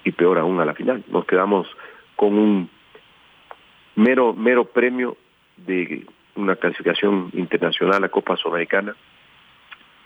y 0.05 0.13
peor 0.13 0.39
aún 0.39 0.61
a 0.61 0.65
la 0.65 0.75
final. 0.75 1.05
Nos 1.09 1.27
quedamos 1.27 1.69
con 2.17 2.39
un 2.39 2.71
mero, 3.95 4.33
mero 4.33 4.65
premio 4.65 5.17
de 5.57 6.07
una 6.35 6.57
clasificación 6.57 7.31
internacional 7.35 8.03
a 8.05 8.09
Copa 8.09 8.37
Sudamericana 8.37 8.97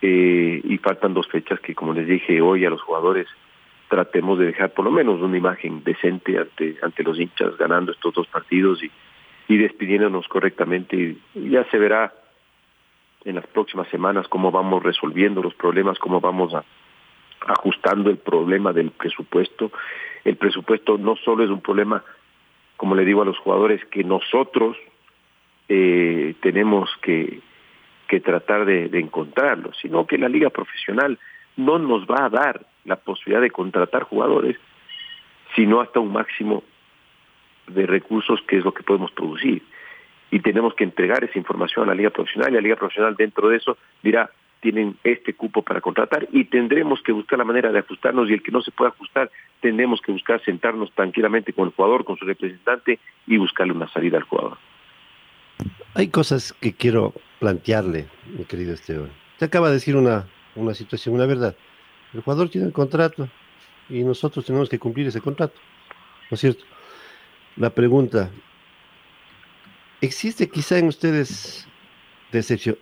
eh, 0.03 0.61
y 0.63 0.79
faltan 0.79 1.15
dos 1.15 1.29
fechas 1.29 1.61
que 1.61 1.75
como 1.75 1.93
les 1.95 2.07
dije 2.07 2.41
hoy 2.41 2.65
a 2.65 2.71
los 2.71 2.83
jugadores 2.83 3.29
tratemos 3.89 4.39
de 4.39 4.47
dejar 4.47 4.73
por 4.75 4.85
lo 4.85 4.91
menos 4.91 5.21
una 5.21 5.37
imagen 5.37 5.83
decente 5.85 6.39
ante 6.39 6.77
ante 6.83 7.03
los 7.03 7.19
hinchas 7.19 7.57
ganando 7.57 7.93
estos 7.93 8.15
dos 8.15 8.27
partidos 8.27 8.83
y, 8.83 8.91
y 9.49 9.57
despidiéndonos 9.59 10.27
correctamente 10.29 11.17
y 11.35 11.51
ya 11.51 11.65
se 11.71 11.79
verá 11.79 12.13
en 13.25 13.37
las 13.37 13.47
próximas 13.47 13.89
semanas 13.89 14.29
cómo 14.29 14.51
vamos 14.51 14.83
resolviendo 14.83 15.43
los 15.43 15.55
problemas, 15.55 15.99
cómo 15.99 16.21
vamos 16.21 16.55
a, 16.55 16.65
ajustando 17.47 18.09
el 18.11 18.19
problema 18.19 18.73
del 18.73 18.93
presupuesto. 18.93 19.73
El 20.25 20.37
presupuesto 20.37 20.97
no 20.97 21.17
solo 21.17 21.45
es 21.45 21.51
un 21.51 21.61
problema 21.61 22.05
como 22.77 22.95
le 22.95 23.05
digo 23.05 23.23
a 23.23 23.25
los 23.25 23.39
jugadores, 23.39 23.85
que 23.87 24.05
nosotros 24.05 24.77
eh, 25.69 26.35
tenemos 26.41 26.91
que, 27.03 27.41
que 28.07 28.21
tratar 28.21 28.65
de, 28.65 28.89
de 28.89 29.01
encontrarlo, 29.01 29.73
sino 29.81 30.07
que 30.07 30.19
la 30.19 30.29
liga 30.29 30.51
profesional 30.51 31.19
no 31.57 31.79
nos 31.79 32.07
va 32.07 32.27
a 32.27 32.31
dar 32.31 32.67
la 32.85 32.97
posibilidad 32.97 33.41
de 33.41 33.51
contratar 33.51 34.05
jugadores, 34.05 34.57
sino 35.55 35.81
hasta 35.81 36.01
un 36.01 36.13
máximo 36.13 36.63
de 37.67 37.87
recursos 37.87 38.41
que 38.47 38.59
es 38.59 38.65
lo 38.65 38.73
que 38.73 38.83
podemos 38.83 39.11
producir. 39.11 39.63
Y 40.31 40.41
tenemos 40.41 40.75
que 40.75 40.85
entregar 40.85 41.25
esa 41.25 41.39
información 41.39 41.85
a 41.85 41.89
la 41.89 41.95
liga 41.95 42.11
profesional 42.11 42.51
y 42.51 42.55
la 42.55 42.61
liga 42.61 42.77
profesional 42.77 43.15
dentro 43.17 43.49
de 43.49 43.57
eso 43.57 43.79
dirá, 44.03 44.31
tienen 44.61 44.97
este 45.05 45.35
cupo 45.35 45.63
para 45.63 45.81
contratar 45.81 46.29
y 46.33 46.45
tendremos 46.45 47.01
que 47.03 47.13
buscar 47.13 47.39
la 47.39 47.45
manera 47.45 47.71
de 47.71 47.79
ajustarnos 47.79 48.29
y 48.29 48.35
el 48.35 48.43
que 48.43 48.51
no 48.51 48.63
se 48.63 48.71
pueda 48.71 48.91
ajustar, 48.91 49.31
tendremos 49.61 50.01
que 50.01 50.13
buscar 50.13 50.43
sentarnos 50.45 50.91
tranquilamente 50.93 51.53
con 51.53 51.69
el 51.69 51.75
jugador, 51.75 52.05
con 52.05 52.17
su 52.17 52.25
representante 52.25 52.99
y 53.27 53.37
buscarle 53.37 53.73
una 53.73 53.89
salida 53.89 54.17
al 54.17 54.25
jugador. 54.25 54.59
Hay 55.95 56.09
cosas 56.09 56.53
que 56.55 56.75
quiero 56.75 57.15
plantearle, 57.39 58.07
mi 58.37 58.45
querido 58.45 58.75
Esteban. 58.75 59.11
Te 59.39 59.45
acaba 59.45 59.69
de 59.69 59.75
decir 59.75 59.97
una, 59.97 60.27
una 60.57 60.75
situación, 60.75 61.15
una 61.15 61.27
verdad. 61.27 61.57
El 62.13 62.23
jugador 62.23 62.49
tiene 62.49 62.67
el 62.67 62.73
contrato 62.73 63.29
y 63.89 64.03
nosotros 64.03 64.45
tenemos 64.45 64.69
que 64.69 64.79
cumplir 64.79 65.07
ese 65.07 65.21
contrato. 65.21 65.59
¿No 66.31 66.35
es 66.35 66.41
cierto? 66.41 66.65
La 67.57 67.71
pregunta, 67.71 68.31
¿existe 70.01 70.49
quizá 70.49 70.79
en 70.79 70.89
ustedes 70.89 71.67
decepción? 72.33 72.77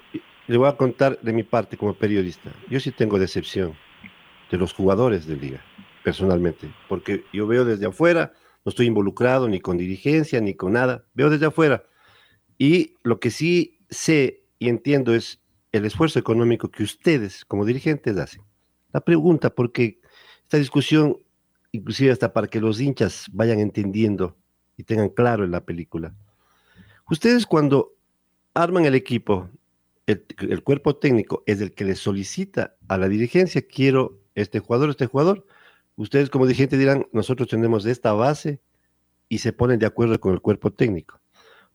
Le 0.47 0.57
voy 0.57 0.69
a 0.69 0.77
contar 0.77 1.21
de 1.21 1.33
mi 1.33 1.43
parte 1.43 1.77
como 1.77 1.95
periodista. 1.95 2.51
Yo 2.69 2.81
sí 2.81 2.91
tengo 2.91 3.19
decepción 3.19 3.77
de 4.51 4.59
los 4.59 4.73
jugadores 4.73 5.27
de 5.27 5.37
liga, 5.37 5.65
personalmente, 6.03 6.71
porque 6.89 7.25
yo 7.33 7.47
veo 7.47 7.65
desde 7.65 7.87
afuera, 7.87 8.33
no 8.65 8.71
estoy 8.71 8.87
involucrado 8.87 9.49
ni 9.49 9.61
con 9.61 9.77
dirigencia 9.77 10.41
ni 10.41 10.55
con 10.55 10.73
nada, 10.73 11.05
veo 11.15 11.31
desde 11.31 11.47
afuera. 11.47 11.85
Y 12.59 12.95
lo 13.03 13.21
que 13.21 13.31
sí 13.31 13.79
sé 13.91 14.45
y 14.59 14.69
entiendo 14.69 15.15
es 15.15 15.44
el 15.77 15.85
esfuerzo 15.85 16.19
económico 16.19 16.71
que 16.71 16.85
ustedes 16.85 17.45
como 17.45 17.65
dirigentes 17.65 18.17
hacen. 18.17 18.43
La 18.93 19.01
pregunta, 19.01 19.51
porque 19.51 20.01
esta 20.43 20.57
discusión, 20.57 21.19
inclusive 21.73 22.13
hasta 22.13 22.33
para 22.33 22.47
que 22.47 22.61
los 22.61 22.81
hinchas 22.81 23.27
vayan 23.33 23.59
entendiendo 23.59 24.37
y 24.77 24.85
tengan 24.85 25.09
claro 25.09 25.45
en 25.45 25.51
la 25.51 25.65
película. 25.65 26.15
Ustedes 27.11 27.45
cuando 27.45 27.93
arman 28.55 28.85
el 28.85 28.95
equipo 28.95 29.51
el, 30.07 30.63
cuerpo 30.63 30.97
técnico 30.97 31.43
es 31.47 31.61
el 31.61 31.73
que 31.73 31.85
le 31.85 31.95
solicita 31.95 32.77
a 32.89 32.99
la 32.99 33.09
dirigencia, 33.09 33.63
quiero 33.63 34.21
este 34.35 34.61
jugador, 34.61 34.91
este 34.91 35.07
jugador. 35.07 35.47
Ustedes 35.97 36.31
como 36.31 36.47
dirigente 36.47 36.77
dirán, 36.77 37.07
nosotros 37.13 37.49
tenemos 37.49 37.87
esta 37.87 38.13
base 38.13 38.61
y 39.29 39.39
se 39.39 39.53
ponen 39.53 39.79
de 39.79 39.87
acuerdo 39.87 40.21
con 40.21 40.35
el 40.35 40.41
cuerpo 40.41 40.73
técnico. 40.73 41.21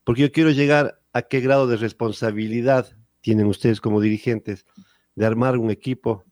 Porque 0.04 0.22
yo 0.22 0.32
quiero 0.32 0.52
llegar 0.52 1.02
a 1.12 1.24
qué 1.24 1.40
grado 1.42 1.68
de 1.68 1.78
responsabilidad 1.78 2.96
tienen 3.22 3.48
ustedes 3.48 3.82
como 3.82 4.02
dirigentes 4.02 4.66
de 5.16 5.26
armar 5.26 5.58
un 5.58 5.72
equipo 5.72 6.24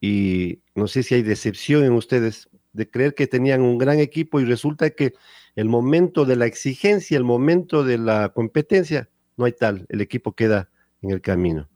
y 0.00 0.60
no 0.74 0.88
sé 0.88 1.02
si 1.02 1.14
hay 1.14 1.22
decepción 1.22 1.84
en 1.84 1.92
ustedes 1.92 2.48
de 2.72 2.90
creer 2.90 3.14
que 3.14 3.26
tenían 3.26 3.62
un 3.62 3.78
gran 3.78 3.98
equipo 3.98 4.40
y 4.40 4.44
resulta 4.44 4.90
que 4.90 5.14
el 5.54 5.68
momento 5.68 6.24
de 6.24 6.36
la 6.36 6.46
exigencia, 6.46 7.16
el 7.16 7.24
momento 7.24 7.82
de 7.84 7.98
la 7.98 8.28
competencia, 8.30 9.08
no 9.36 9.46
hay 9.46 9.52
tal, 9.52 9.86
el 9.88 10.00
equipo 10.00 10.32
queda 10.32 10.68
en 11.02 11.10
el 11.10 11.20
camino. 11.20 11.68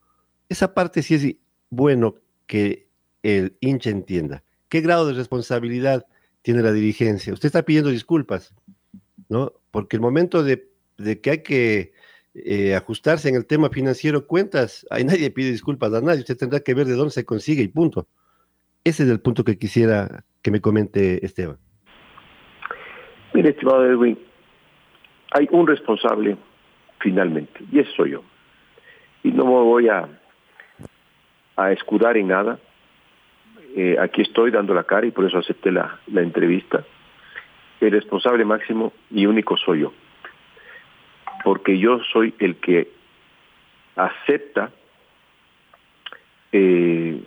Esa 0.48 0.74
parte 0.74 1.02
sí 1.02 1.14
es 1.14 1.36
bueno 1.70 2.16
que 2.46 2.88
el 3.22 3.56
hincha 3.60 3.90
entienda. 3.90 4.42
¿Qué 4.68 4.80
grado 4.80 5.06
de 5.06 5.14
responsabilidad 5.14 6.06
tiene 6.42 6.62
la 6.62 6.72
dirigencia? 6.72 7.32
Usted 7.32 7.46
está 7.46 7.62
pidiendo 7.62 7.90
disculpas, 7.90 8.54
¿no? 9.28 9.52
Porque 9.70 9.96
el 9.96 10.02
momento 10.02 10.42
de, 10.42 10.70
de 10.98 11.20
que 11.20 11.30
hay 11.30 11.42
que 11.42 11.92
eh, 12.34 12.74
ajustarse 12.74 13.28
en 13.28 13.34
el 13.34 13.46
tema 13.46 13.70
financiero 13.70 14.26
cuentas, 14.26 14.86
ahí 14.90 15.04
nadie 15.04 15.30
pide 15.30 15.50
disculpas 15.50 15.92
a 15.92 16.00
nadie, 16.00 16.20
usted 16.20 16.36
tendrá 16.36 16.60
que 16.60 16.74
ver 16.74 16.86
de 16.86 16.94
dónde 16.94 17.10
se 17.10 17.24
consigue 17.24 17.62
y 17.62 17.68
punto. 17.68 18.06
Ese 18.84 19.02
es 19.02 19.10
el 19.10 19.20
punto 19.20 19.44
que 19.44 19.58
quisiera 19.58 20.24
que 20.42 20.50
me 20.50 20.60
comente 20.60 21.24
Esteban. 21.24 21.58
Mire, 23.34 23.50
estimado 23.50 23.84
Edwin, 23.84 24.18
hay 25.32 25.48
un 25.50 25.66
responsable 25.66 26.36
finalmente. 27.00 27.64
Y 27.70 27.80
eso 27.80 27.90
soy 27.96 28.10
yo. 28.12 28.22
Y 29.22 29.32
no 29.32 29.44
me 29.44 29.50
voy 29.50 29.88
a, 29.88 30.08
a 31.56 31.72
escudar 31.72 32.16
en 32.16 32.28
nada. 32.28 32.58
Eh, 33.76 33.96
aquí 34.00 34.22
estoy 34.22 34.50
dando 34.50 34.74
la 34.74 34.84
cara 34.84 35.06
y 35.06 35.10
por 35.10 35.24
eso 35.24 35.38
acepté 35.38 35.70
la, 35.70 36.00
la 36.06 36.22
entrevista. 36.22 36.84
El 37.80 37.92
responsable 37.92 38.44
máximo 38.44 38.92
y 39.10 39.26
único 39.26 39.56
soy 39.56 39.80
yo. 39.80 39.92
Porque 41.44 41.78
yo 41.78 42.00
soy 42.12 42.34
el 42.38 42.56
que 42.56 42.88
acepta 43.96 44.70
eh, 46.52 47.22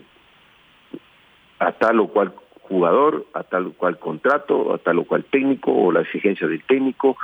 a 1.60 1.72
tal 1.74 2.00
o 2.00 2.08
cual 2.08 2.34
jugador, 2.62 3.26
a 3.34 3.44
tal 3.44 3.68
o 3.68 3.74
cual 3.74 4.00
contrato, 4.00 4.74
a 4.74 4.78
tal 4.78 5.00
o 5.00 5.06
cual 5.06 5.24
técnico 5.26 5.72
o 5.72 5.92
la 5.92 6.02
exigencia 6.02 6.48
del 6.48 6.64
técnico. 6.64 7.18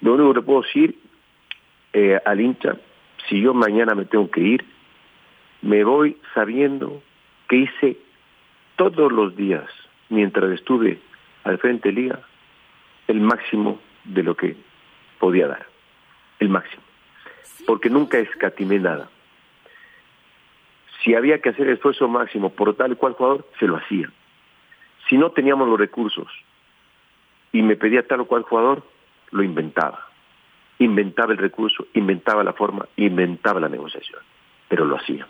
Lo 0.00 0.14
único 0.14 0.34
que 0.34 0.42
puedo 0.42 0.62
decir 0.62 0.98
eh, 1.92 2.20
al 2.24 2.40
hincha, 2.40 2.76
si 3.28 3.40
yo 3.40 3.54
mañana 3.54 3.94
me 3.94 4.04
tengo 4.04 4.30
que 4.30 4.40
ir, 4.40 4.64
me 5.62 5.82
voy 5.84 6.16
sabiendo 6.34 7.02
que 7.48 7.56
hice 7.56 7.98
todos 8.76 9.10
los 9.10 9.34
días, 9.36 9.68
mientras 10.08 10.52
estuve 10.52 11.00
al 11.44 11.58
frente 11.58 11.90
Liga, 11.90 12.20
el 13.08 13.20
máximo 13.20 13.80
de 14.04 14.22
lo 14.22 14.36
que 14.36 14.56
podía 15.18 15.48
dar, 15.48 15.66
el 16.38 16.48
máximo, 16.48 16.82
porque 17.66 17.90
nunca 17.90 18.18
escatimé 18.18 18.78
nada. 18.78 19.08
Si 21.02 21.14
había 21.14 21.40
que 21.40 21.50
hacer 21.50 21.68
esfuerzo 21.68 22.08
máximo 22.08 22.50
por 22.50 22.74
tal 22.74 22.92
y 22.92 22.96
cual 22.96 23.14
jugador, 23.14 23.46
se 23.58 23.66
lo 23.66 23.76
hacía. 23.76 24.10
Si 25.08 25.16
no 25.16 25.30
teníamos 25.30 25.68
los 25.68 25.78
recursos 25.78 26.28
y 27.52 27.62
me 27.62 27.76
pedía 27.76 28.06
tal 28.06 28.20
o 28.20 28.26
cual 28.26 28.42
jugador, 28.42 28.82
lo 29.30 29.42
inventaba. 29.42 30.06
Inventaba 30.78 31.32
el 31.32 31.38
recurso, 31.38 31.86
inventaba 31.94 32.44
la 32.44 32.52
forma, 32.52 32.88
inventaba 32.96 33.60
la 33.60 33.68
negociación, 33.68 34.20
pero 34.68 34.84
lo 34.84 34.96
hacía. 34.96 35.26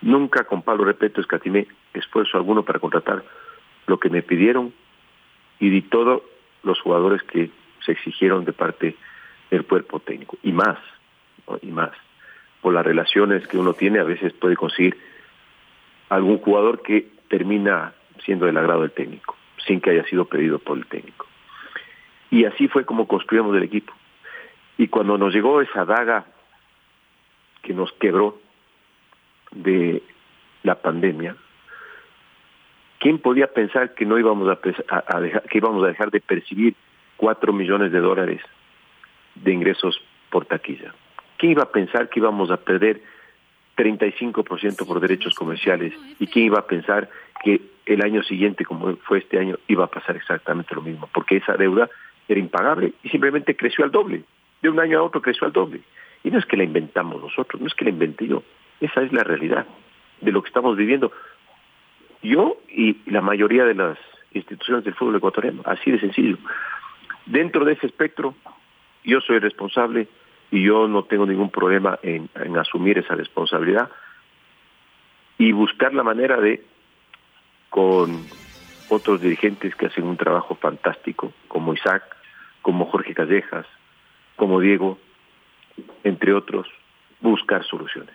Nunca 0.00 0.44
con 0.44 0.62
Pablo 0.62 0.84
Repeto 0.84 1.20
escatimé 1.20 1.66
esfuerzo 1.92 2.36
alguno 2.36 2.62
para 2.62 2.78
contratar 2.78 3.24
lo 3.86 3.98
que 3.98 4.10
me 4.10 4.22
pidieron 4.22 4.72
y 5.58 5.70
di 5.70 5.82
todos 5.82 6.22
los 6.62 6.80
jugadores 6.80 7.22
que 7.24 7.50
exigieron 7.92 8.44
de 8.44 8.52
parte 8.52 8.96
del 9.50 9.64
cuerpo 9.64 10.00
técnico. 10.00 10.38
Y 10.42 10.52
más, 10.52 10.78
y 11.62 11.68
más 11.68 11.92
por 12.60 12.74
las 12.74 12.84
relaciones 12.84 13.46
que 13.46 13.58
uno 13.58 13.72
tiene, 13.72 14.00
a 14.00 14.04
veces 14.04 14.32
puede 14.32 14.56
conseguir 14.56 14.96
algún 16.08 16.38
jugador 16.38 16.82
que 16.82 17.08
termina 17.28 17.92
siendo 18.24 18.46
del 18.46 18.56
agrado 18.56 18.82
del 18.82 18.90
técnico, 18.90 19.36
sin 19.66 19.80
que 19.80 19.90
haya 19.90 20.04
sido 20.04 20.24
pedido 20.24 20.58
por 20.58 20.76
el 20.78 20.86
técnico. 20.86 21.26
Y 22.30 22.44
así 22.44 22.68
fue 22.68 22.84
como 22.84 23.06
construimos 23.06 23.56
el 23.56 23.62
equipo. 23.62 23.92
Y 24.76 24.88
cuando 24.88 25.18
nos 25.18 25.32
llegó 25.34 25.60
esa 25.60 25.84
daga 25.84 26.26
que 27.62 27.72
nos 27.72 27.92
quebró 27.92 28.38
de 29.50 30.02
la 30.62 30.76
pandemia, 30.76 31.36
¿quién 32.98 33.18
podía 33.18 33.46
pensar 33.48 33.94
que 33.94 34.04
no 34.04 34.18
íbamos 34.18 34.48
a, 34.48 35.20
dejar, 35.20 35.42
que 35.44 35.58
íbamos 35.58 35.84
a 35.84 35.88
dejar 35.88 36.10
de 36.10 36.20
percibir 36.20 36.74
cuatro 37.18 37.52
millones 37.52 37.92
de 37.92 38.00
dólares 38.00 38.40
de 39.34 39.52
ingresos 39.52 40.00
por 40.30 40.46
taquilla? 40.46 40.94
¿Quién 41.36 41.52
iba 41.52 41.64
a 41.64 41.70
pensar 41.70 42.08
que 42.08 42.20
íbamos 42.20 42.50
a 42.50 42.56
perder 42.56 43.02
35% 43.76 44.86
por 44.86 45.00
derechos 45.00 45.34
comerciales? 45.34 45.92
¿Y 46.18 46.26
quién 46.26 46.46
iba 46.46 46.58
a 46.58 46.66
pensar 46.66 47.10
que 47.44 47.60
el 47.84 48.02
año 48.02 48.22
siguiente, 48.22 48.64
como 48.64 48.96
fue 48.96 49.18
este 49.18 49.38
año, 49.38 49.56
iba 49.68 49.84
a 49.84 49.88
pasar 49.88 50.16
exactamente 50.16 50.74
lo 50.74 50.80
mismo? 50.80 51.08
Porque 51.12 51.36
esa 51.36 51.52
deuda 51.52 51.90
era 52.28 52.40
impagable 52.40 52.94
y 53.02 53.08
simplemente 53.10 53.56
creció 53.56 53.84
al 53.84 53.90
doble. 53.90 54.22
De 54.62 54.68
un 54.70 54.80
año 54.80 54.98
a 54.98 55.02
otro 55.02 55.20
creció 55.20 55.46
al 55.46 55.52
doble. 55.52 55.80
Y 56.24 56.30
no 56.30 56.38
es 56.38 56.46
que 56.46 56.56
la 56.56 56.64
inventamos 56.64 57.20
nosotros, 57.20 57.60
no 57.60 57.68
es 57.68 57.74
que 57.74 57.84
la 57.84 57.90
inventé 57.90 58.26
yo. 58.26 58.42
Esa 58.80 59.02
es 59.02 59.12
la 59.12 59.22
realidad 59.22 59.66
de 60.20 60.32
lo 60.32 60.42
que 60.42 60.48
estamos 60.48 60.76
viviendo. 60.76 61.12
Yo 62.22 62.58
y 62.68 62.98
la 63.06 63.20
mayoría 63.20 63.64
de 63.64 63.74
las 63.74 63.98
instituciones 64.32 64.84
del 64.84 64.94
fútbol 64.94 65.16
ecuatoriano, 65.16 65.62
así 65.64 65.90
de 65.90 66.00
sencillo. 66.00 66.36
Dentro 67.28 67.66
de 67.66 67.74
ese 67.74 67.86
espectro, 67.86 68.34
yo 69.04 69.20
soy 69.20 69.38
responsable 69.38 70.08
y 70.50 70.64
yo 70.64 70.88
no 70.88 71.04
tengo 71.04 71.26
ningún 71.26 71.50
problema 71.50 71.98
en, 72.02 72.30
asumir 72.56 72.96
esa 72.96 73.14
responsabilidad 73.14 73.90
y 75.36 75.52
buscar 75.52 75.92
la 75.92 76.02
manera 76.02 76.40
de, 76.40 76.64
con 77.68 78.24
otros 78.88 79.20
dirigentes 79.20 79.74
que 79.76 79.86
hacen 79.86 80.04
un 80.04 80.16
trabajo 80.16 80.54
fantástico, 80.54 81.34
como 81.48 81.74
Isaac, 81.74 82.02
como 82.62 82.86
Jorge 82.86 83.12
Callejas, 83.12 83.66
como 84.36 84.58
Diego, 84.58 84.98
entre 86.04 86.32
otros, 86.32 86.66
buscar 87.20 87.62
soluciones. 87.64 88.14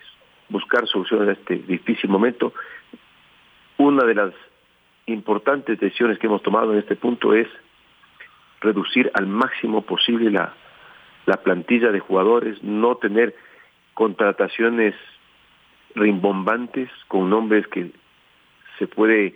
Buscar 0.49 0.87
soluciones 0.87 1.29
a 1.29 1.31
este 1.33 1.57
difícil 1.57 2.09
momento. 2.09 2.51
Una 3.77 4.05
de 4.05 4.15
las 4.15 4.33
importantes 5.05 5.79
decisiones 5.79 6.17
que 6.17 6.25
hemos 6.25 6.41
tomado 6.41 6.73
en 6.73 6.79
este 6.79 6.95
punto 6.95 7.35
es 7.35 7.47
reducir 8.63 9.11
al 9.13 9.27
máximo 9.27 9.83
posible 9.83 10.31
la 10.31 10.53
la 11.25 11.37
plantilla 11.37 11.91
de 11.91 11.99
jugadores, 11.99 12.61
no 12.63 12.95
tener 12.95 13.35
contrataciones 13.93 14.95
rimbombantes 15.95 16.89
con 17.07 17.29
nombres 17.29 17.67
que 17.67 17.91
se 18.79 18.87
puede 18.87 19.35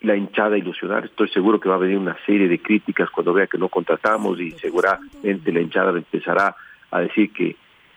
la 0.00 0.14
hinchada 0.14 0.56
ilusionar. 0.56 1.06
Estoy 1.06 1.28
seguro 1.30 1.58
que 1.58 1.68
va 1.68 1.74
a 1.74 1.78
venir 1.78 1.98
una 1.98 2.16
serie 2.24 2.48
de 2.48 2.60
críticas 2.60 3.10
cuando 3.10 3.32
vea 3.32 3.46
que 3.46 3.58
no 3.58 3.68
contratamos 3.68 4.38
y 4.40 4.52
seguramente 4.52 5.52
la 5.52 5.60
hinchada 5.60 5.90
empezará 5.90 6.54
a 6.90 7.00
decir 7.00 7.32
que, 7.32 7.56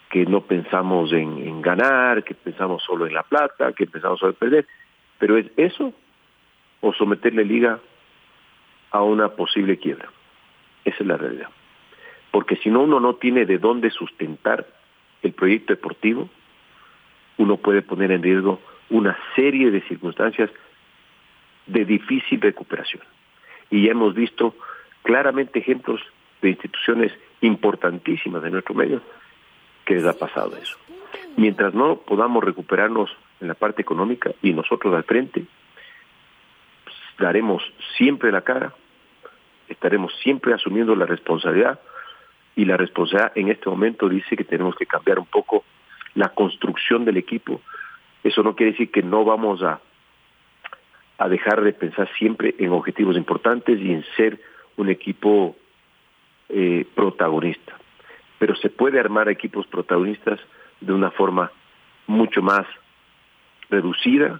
que 0.09 0.25
no 0.25 0.41
pensamos 0.41 1.11
en, 1.13 1.37
en 1.47 1.61
ganar, 1.61 2.23
que 2.23 2.33
pensamos 2.33 2.83
solo 2.83 3.05
en 3.05 3.13
la 3.13 3.23
plata, 3.23 3.73
que 3.73 3.85
pensamos 3.85 4.19
solo 4.19 4.31
en 4.31 4.37
perder. 4.37 4.67
Pero 5.19 5.37
es 5.37 5.45
eso 5.55 5.93
o 6.81 6.93
someterle 6.93 7.45
liga 7.45 7.79
a 8.91 9.01
una 9.03 9.29
posible 9.29 9.77
quiebra. 9.77 10.09
Esa 10.85 10.97
es 10.99 11.07
la 11.07 11.17
realidad 11.17 11.49
porque 12.31 12.57
si 12.57 12.69
no 12.69 12.81
uno 12.81 12.99
no 12.99 13.15
tiene 13.15 13.45
de 13.45 13.57
dónde 13.57 13.89
sustentar 13.89 14.67
el 15.21 15.33
proyecto 15.33 15.73
deportivo, 15.73 16.29
uno 17.37 17.57
puede 17.57 17.81
poner 17.81 18.11
en 18.11 18.23
riesgo 18.23 18.59
una 18.89 19.17
serie 19.35 19.71
de 19.71 19.81
circunstancias 19.81 20.49
de 21.65 21.85
difícil 21.85 22.41
recuperación. 22.41 23.03
Y 23.69 23.85
ya 23.85 23.91
hemos 23.91 24.13
visto 24.13 24.55
claramente 25.03 25.59
ejemplos 25.59 26.01
de 26.41 26.49
instituciones 26.49 27.11
importantísimas 27.41 28.41
de 28.41 28.49
nuestro 28.49 28.73
medio 28.73 29.01
que 29.85 29.95
les 29.95 30.05
ha 30.05 30.17
pasado 30.17 30.55
eso. 30.57 30.77
Mientras 31.37 31.73
no 31.73 31.97
podamos 31.97 32.43
recuperarnos 32.43 33.09
en 33.41 33.47
la 33.47 33.53
parte 33.53 33.81
económica 33.81 34.31
y 34.41 34.53
nosotros 34.53 34.93
al 34.93 35.03
frente, 35.03 35.45
daremos 37.19 37.61
siempre 37.97 38.31
la 38.31 38.41
cara, 38.41 38.73
estaremos 39.67 40.13
siempre 40.23 40.53
asumiendo 40.53 40.95
la 40.95 41.05
responsabilidad 41.05 41.79
y 42.55 42.65
la 42.65 42.77
responsabilidad 42.77 43.31
en 43.35 43.49
este 43.49 43.69
momento 43.69 44.09
dice 44.09 44.35
que 44.35 44.43
tenemos 44.43 44.75
que 44.75 44.85
cambiar 44.85 45.19
un 45.19 45.27
poco 45.27 45.63
la 46.15 46.29
construcción 46.29 47.05
del 47.05 47.17
equipo. 47.17 47.61
Eso 48.23 48.43
no 48.43 48.55
quiere 48.55 48.71
decir 48.71 48.91
que 48.91 49.03
no 49.03 49.23
vamos 49.23 49.61
a, 49.61 49.79
a 51.17 51.29
dejar 51.29 51.61
de 51.61 51.73
pensar 51.73 52.09
siempre 52.17 52.55
en 52.57 52.71
objetivos 52.71 53.15
importantes 53.15 53.79
y 53.79 53.91
en 53.91 54.03
ser 54.17 54.39
un 54.77 54.89
equipo 54.89 55.55
eh, 56.49 56.85
protagonista. 56.95 57.77
Pero 58.39 58.55
se 58.55 58.69
puede 58.69 58.99
armar 58.99 59.29
equipos 59.29 59.67
protagonistas 59.67 60.39
de 60.81 60.93
una 60.93 61.11
forma 61.11 61.51
mucho 62.07 62.41
más 62.41 62.65
reducida 63.69 64.39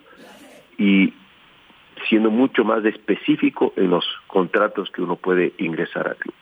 y 0.78 1.14
siendo 2.08 2.30
mucho 2.30 2.64
más 2.64 2.84
específico 2.86 3.74
en 3.76 3.90
los 3.90 4.06
contratos 4.28 4.90
que 4.92 5.02
uno 5.02 5.16
puede 5.16 5.54
ingresar 5.58 6.08
al 6.08 6.16
club. 6.18 6.34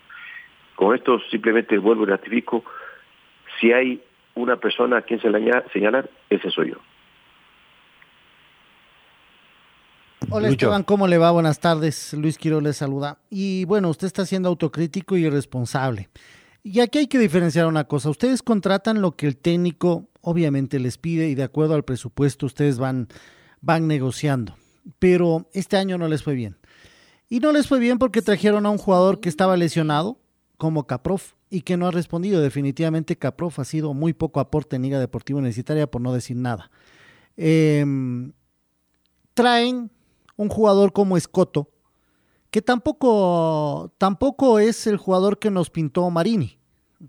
Con 0.76 0.96
esto 0.96 1.20
simplemente 1.32 1.78
vuelvo 1.78 2.04
y 2.04 2.08
ratifico, 2.08 2.64
si 3.60 3.72
hay 3.72 4.02
una 4.36 4.58
persona 4.58 4.98
a 4.98 5.02
quien 5.02 5.20
señalar, 5.20 6.10
ese 6.30 6.52
soy 6.52 6.72
yo. 6.72 6.78
Hola 10.30 10.50
Esteban, 10.50 10.84
¿cómo 10.84 11.08
le 11.08 11.18
va? 11.18 11.32
Buenas 11.32 11.60
tardes. 11.60 12.14
Luis 12.14 12.38
Quiro 12.38 12.60
le 12.60 12.74
saluda. 12.74 13.18
Y 13.30 13.66
bueno, 13.66 13.90
usted 13.90 14.08
está 14.08 14.26
siendo 14.26 14.50
autocrítico 14.50 15.16
y 15.16 15.26
irresponsable. 15.26 16.10
Y 16.64 16.82
aquí 16.82 17.00
hay 17.00 17.08
que 17.08 17.18
diferenciar 17.18 17.66
una 17.66 17.86
cosa. 17.86 18.10
Ustedes 18.10 18.44
contratan 18.44 19.02
lo 19.02 19.14
que 19.16 19.26
el 19.26 19.38
técnico 19.38 20.10
obviamente 20.22 20.80
les 20.80 20.98
pide 20.98 21.30
y 21.30 21.36
de 21.36 21.44
acuerdo 21.44 21.76
al 21.76 21.84
presupuesto 21.84 22.46
ustedes 22.46 22.78
van, 22.78 23.08
van 23.62 23.88
negociando. 23.88 24.56
Pero 25.00 25.50
este 25.54 25.78
año 25.78 25.98
no 25.98 26.08
les 26.08 26.24
fue 26.24 26.34
bien. 26.36 26.58
Y 27.30 27.40
no 27.40 27.52
les 27.52 27.68
fue 27.68 27.80
bien 27.80 28.00
porque 28.00 28.22
trajeron 28.22 28.66
a 28.66 28.70
un 28.70 28.78
jugador 28.78 29.20
que 29.20 29.30
estaba 29.30 29.58
lesionado, 29.58 30.18
como 30.58 30.88
Caprof 30.88 31.34
y 31.50 31.62
que 31.62 31.78
no 31.78 31.88
ha 31.88 31.92
respondido. 31.92 32.42
Definitivamente 32.42 33.18
Caprof 33.18 33.60
ha 33.60 33.66
sido 33.66 33.94
muy 33.94 34.14
poco 34.14 34.40
aporte 34.40 34.76
en 34.76 34.84
Liga 34.84 35.00
Deportiva 35.00 35.40
Universitaria, 35.40 35.90
por 35.90 36.02
no 36.02 36.14
decir 36.14 36.38
nada. 36.38 36.72
Em, 37.36 38.34
traen 39.34 39.92
un 40.36 40.50
jugador 40.50 40.94
como 40.94 41.18
Escoto, 41.18 41.70
que 42.50 42.62
tampoco, 42.62 43.94
tampoco 43.98 44.60
es 44.60 44.88
el 44.88 44.98
jugador 44.98 45.38
que 45.40 45.52
nos 45.52 45.70
pintó 45.70 46.10
Marini. 46.10 46.58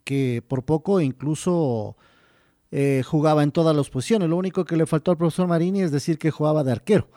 que 0.04 0.42
por 0.46 0.64
poco 0.66 1.00
incluso 1.00 1.96
eh, 2.70 3.02
jugaba 3.06 3.42
en 3.42 3.52
todas 3.52 3.74
las 3.74 3.88
posiciones. 3.88 4.28
Lo 4.28 4.36
único 4.36 4.66
que 4.66 4.76
le 4.76 4.84
faltó 4.84 5.12
al 5.12 5.16
profesor 5.16 5.46
Marini 5.46 5.80
es 5.80 5.90
decir 5.90 6.18
que 6.18 6.30
jugaba 6.30 6.62
de 6.62 6.72
arquero, 6.72 7.08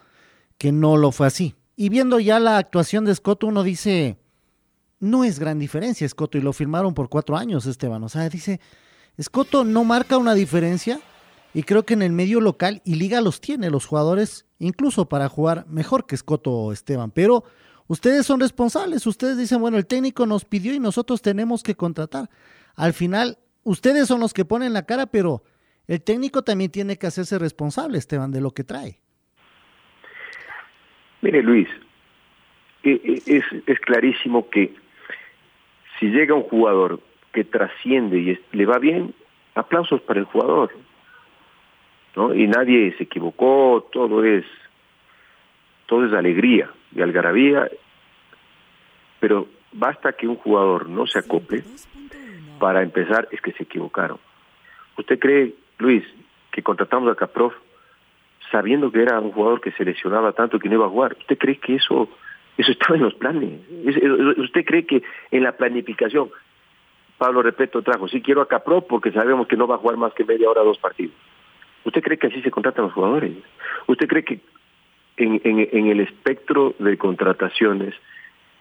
que 0.61 0.71
no 0.71 0.95
lo 0.95 1.11
fue 1.11 1.25
así. 1.25 1.55
Y 1.75 1.89
viendo 1.89 2.19
ya 2.19 2.39
la 2.39 2.59
actuación 2.59 3.03
de 3.03 3.15
Scotto, 3.15 3.47
uno 3.47 3.63
dice, 3.63 4.19
no 4.99 5.23
es 5.23 5.39
gran 5.39 5.57
diferencia 5.57 6.07
Scotto, 6.07 6.37
y 6.37 6.41
lo 6.41 6.53
firmaron 6.53 6.93
por 6.93 7.09
cuatro 7.09 7.35
años, 7.35 7.65
Esteban. 7.65 8.03
O 8.03 8.09
sea, 8.09 8.29
dice, 8.29 8.59
Scotto 9.19 9.63
no 9.63 9.83
marca 9.83 10.19
una 10.19 10.35
diferencia, 10.35 11.01
y 11.55 11.63
creo 11.63 11.83
que 11.83 11.95
en 11.95 12.03
el 12.03 12.11
medio 12.11 12.41
local 12.41 12.83
y 12.85 12.93
liga 12.93 13.21
los 13.21 13.41
tiene 13.41 13.71
los 13.71 13.87
jugadores, 13.87 14.45
incluso 14.59 15.09
para 15.09 15.29
jugar 15.29 15.65
mejor 15.67 16.05
que 16.05 16.15
Scotto 16.15 16.51
o 16.51 16.71
Esteban. 16.71 17.09
Pero 17.09 17.43
ustedes 17.87 18.27
son 18.27 18.39
responsables, 18.39 19.07
ustedes 19.07 19.39
dicen, 19.39 19.61
bueno, 19.61 19.77
el 19.77 19.87
técnico 19.87 20.27
nos 20.27 20.45
pidió 20.45 20.75
y 20.75 20.79
nosotros 20.79 21.23
tenemos 21.23 21.63
que 21.63 21.73
contratar. 21.73 22.29
Al 22.75 22.93
final, 22.93 23.39
ustedes 23.63 24.07
son 24.07 24.19
los 24.19 24.31
que 24.31 24.45
ponen 24.45 24.73
la 24.73 24.85
cara, 24.85 25.07
pero 25.07 25.41
el 25.87 26.03
técnico 26.03 26.43
también 26.43 26.69
tiene 26.69 26.99
que 26.99 27.07
hacerse 27.07 27.39
responsable, 27.39 27.97
Esteban, 27.97 28.29
de 28.29 28.41
lo 28.41 28.51
que 28.51 28.63
trae. 28.63 29.01
Mire, 31.21 31.43
Luis, 31.43 31.69
e, 32.83 32.91
e, 32.91 33.37
es, 33.37 33.45
es 33.65 33.79
clarísimo 33.79 34.49
que 34.49 34.73
si 35.99 36.07
llega 36.07 36.33
un 36.33 36.43
jugador 36.43 36.99
que 37.31 37.43
trasciende 37.43 38.17
y 38.19 38.39
le 38.51 38.65
va 38.65 38.79
bien, 38.79 39.13
aplausos 39.55 40.01
para 40.01 40.19
el 40.19 40.25
jugador. 40.25 40.71
¿no? 42.15 42.33
Y 42.33 42.47
nadie 42.47 42.93
se 42.97 43.03
equivocó, 43.03 43.87
todo 43.91 44.23
es 44.23 44.45
todo 45.85 46.05
es 46.05 46.13
alegría 46.13 46.71
y 46.95 47.01
algarabía, 47.01 47.69
pero 49.19 49.47
basta 49.73 50.13
que 50.13 50.25
un 50.25 50.37
jugador 50.37 50.87
no 50.87 51.05
se 51.05 51.19
acople 51.19 51.63
para 52.59 52.81
empezar 52.81 53.27
es 53.31 53.41
que 53.41 53.51
se 53.51 53.63
equivocaron. 53.63 54.17
¿Usted 54.97 55.19
cree, 55.19 55.53
Luis, 55.79 56.03
que 56.51 56.63
contratamos 56.63 57.11
a 57.11 57.15
Caprof 57.15 57.53
sabiendo 58.51 58.91
que 58.91 59.01
era 59.01 59.19
un 59.19 59.31
jugador 59.31 59.61
que 59.61 59.71
se 59.71 59.85
lesionaba 59.85 60.33
tanto 60.33 60.59
que 60.59 60.69
no 60.69 60.75
iba 60.75 60.85
a 60.85 60.89
jugar? 60.89 61.15
¿Usted 61.19 61.37
cree 61.37 61.57
que 61.57 61.75
eso 61.75 62.09
eso 62.57 62.71
estaba 62.71 62.95
en 62.95 63.03
los 63.03 63.13
planes? 63.15 63.61
¿Usted 64.37 64.65
cree 64.65 64.85
que 64.85 65.03
en 65.31 65.43
la 65.43 65.53
planificación 65.53 66.29
Pablo 67.17 67.41
Repeto 67.41 67.81
trajo, 67.81 68.07
sí 68.07 68.21
quiero 68.21 68.41
a 68.41 68.47
Caprof 68.47 68.85
porque 68.87 69.11
sabemos 69.11 69.47
que 69.47 69.55
no 69.55 69.67
va 69.67 69.75
a 69.75 69.79
jugar 69.79 69.97
más 69.97 70.13
que 70.13 70.25
media 70.25 70.49
hora 70.49 70.63
dos 70.63 70.77
partidos? 70.77 71.15
¿Usted 71.83 72.01
cree 72.01 72.17
que 72.17 72.27
así 72.27 72.41
se 72.41 72.51
contratan 72.51 72.85
los 72.85 72.93
jugadores? 72.93 73.31
¿Usted 73.87 74.07
cree 74.07 74.23
que 74.23 74.39
en 75.17 75.87
el 75.87 75.99
espectro 75.99 76.73
de 76.79 76.97
contrataciones 76.97 77.93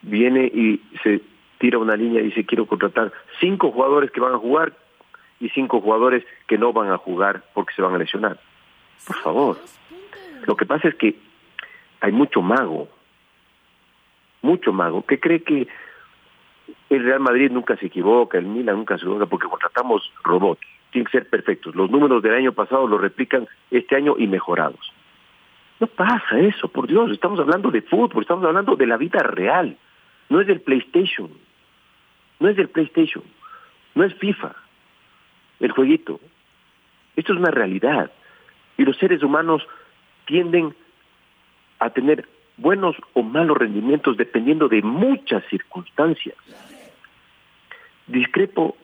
viene 0.02 0.44
y 0.44 0.80
se 1.02 1.20
tira 1.58 1.78
una 1.78 1.96
línea 1.96 2.20
y 2.20 2.26
dice 2.26 2.44
quiero 2.44 2.66
contratar 2.66 3.12
cinco 3.38 3.70
jugadores 3.70 4.10
que 4.10 4.20
van 4.20 4.34
a 4.34 4.38
jugar 4.38 4.72
y 5.38 5.48
cinco 5.50 5.80
jugadores 5.80 6.24
que 6.46 6.58
no 6.58 6.72
van 6.72 6.90
a 6.90 6.98
jugar 6.98 7.42
porque 7.54 7.74
se 7.74 7.82
van 7.82 7.94
a 7.94 7.98
lesionar. 7.98 8.38
Por 9.06 9.16
favor. 9.16 9.56
Lo 10.46 10.56
que 10.56 10.66
pasa 10.66 10.88
es 10.88 10.94
que 10.94 11.16
hay 12.00 12.12
mucho 12.12 12.42
mago, 12.42 12.88
mucho 14.42 14.72
mago, 14.72 15.04
que 15.04 15.20
cree 15.20 15.42
que 15.42 15.68
el 16.88 17.04
Real 17.04 17.20
Madrid 17.20 17.50
nunca 17.50 17.76
se 17.76 17.86
equivoca, 17.86 18.38
el 18.38 18.46
Milan 18.46 18.76
nunca 18.76 18.96
se 18.96 19.04
equivoca 19.04 19.26
porque 19.26 19.48
contratamos 19.48 20.12
robots, 20.24 20.60
tienen 20.90 21.06
que 21.06 21.18
ser 21.18 21.28
perfectos. 21.28 21.74
Los 21.74 21.90
números 21.90 22.22
del 22.22 22.34
año 22.34 22.52
pasado 22.52 22.86
los 22.86 23.00
replican 23.00 23.46
este 23.70 23.96
año 23.96 24.14
y 24.18 24.26
mejorados. 24.26 24.92
No 25.78 25.86
pasa 25.86 26.38
eso, 26.38 26.68
por 26.68 26.86
Dios, 26.86 27.10
estamos 27.10 27.40
hablando 27.40 27.70
de 27.70 27.82
fútbol, 27.82 28.22
estamos 28.22 28.44
hablando 28.44 28.76
de 28.76 28.86
la 28.86 28.96
vida 28.96 29.20
real, 29.22 29.76
no 30.28 30.40
es 30.40 30.46
del 30.46 30.60
PlayStation, 30.60 31.30
no 32.38 32.48
es 32.48 32.56
del 32.56 32.68
PlayStation, 32.68 33.24
no 33.94 34.04
es 34.04 34.14
FIFA, 34.14 34.54
el 35.60 35.72
jueguito. 35.72 36.20
Esto 37.16 37.32
es 37.32 37.38
una 37.38 37.50
realidad 37.50 38.10
y 38.76 38.84
los 38.84 38.96
seres 38.96 39.22
humanos 39.22 39.66
tienden 40.30 40.76
a 41.80 41.90
tener 41.90 42.28
buenos 42.56 42.94
o 43.14 43.22
malos 43.24 43.58
rendimientos 43.58 44.16
dependiendo 44.16 44.68
de 44.68 44.80
muchas 44.80 45.42
circunstancias. 45.50 46.36
Discrepo 48.06 48.76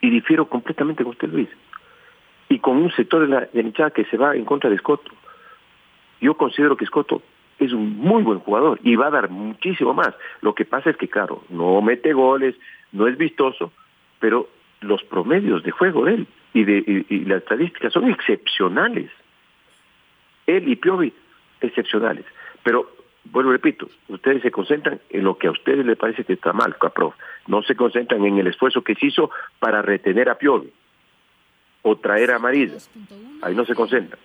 y 0.00 0.10
difiero 0.10 0.48
completamente 0.48 1.04
con 1.04 1.12
usted, 1.12 1.28
Luis, 1.28 1.48
y 2.48 2.58
con 2.58 2.78
un 2.78 2.90
sector 2.92 3.22
de 3.22 3.28
la, 3.28 3.40
de 3.52 3.92
que 3.92 4.04
se 4.06 4.16
va 4.16 4.34
en 4.34 4.44
contra 4.44 4.68
de 4.68 4.78
Scotto. 4.78 5.12
Yo 6.20 6.36
considero 6.36 6.76
que 6.76 6.86
Scotto 6.86 7.22
es 7.60 7.72
un 7.72 7.96
muy 7.96 8.24
buen 8.24 8.40
jugador 8.40 8.80
y 8.82 8.96
va 8.96 9.06
a 9.06 9.10
dar 9.10 9.30
muchísimo 9.30 9.94
más. 9.94 10.14
Lo 10.40 10.52
que 10.52 10.64
pasa 10.64 10.90
es 10.90 10.96
que, 10.96 11.06
claro, 11.06 11.44
no 11.48 11.80
mete 11.80 12.12
goles, 12.12 12.56
no 12.90 13.06
es 13.06 13.16
vistoso, 13.16 13.72
pero 14.18 14.48
los 14.80 15.04
promedios 15.04 15.62
de 15.62 15.70
juego 15.70 16.04
de 16.06 16.14
él 16.14 16.26
y, 16.54 16.64
de, 16.64 17.04
y, 17.08 17.24
las 17.24 17.42
estadísticas 17.42 17.92
son 17.92 18.10
excepcionales. 18.10 19.10
Él 20.46 20.68
y 20.68 20.76
Piovi, 20.76 21.12
excepcionales. 21.60 22.24
Pero, 22.62 22.90
bueno, 23.24 23.52
repito, 23.52 23.88
ustedes 24.08 24.42
se 24.42 24.50
concentran 24.50 25.00
en 25.10 25.24
lo 25.24 25.38
que 25.38 25.48
a 25.48 25.50
ustedes 25.50 25.84
les 25.84 25.96
parece 25.96 26.24
que 26.24 26.34
está 26.34 26.52
mal, 26.52 26.76
Caprof. 26.78 27.14
No 27.46 27.62
se 27.62 27.74
concentran 27.74 28.24
en 28.24 28.38
el 28.38 28.46
esfuerzo 28.46 28.82
que 28.82 28.94
se 28.94 29.06
hizo 29.06 29.30
para 29.58 29.82
retener 29.82 30.28
a 30.28 30.36
Piovi 30.36 30.72
o 31.82 31.96
traer 31.96 32.32
a 32.32 32.38
Marisa. 32.38 32.90
Ahí 33.42 33.54
no 33.54 33.64
se 33.64 33.74
concentran 33.74 34.18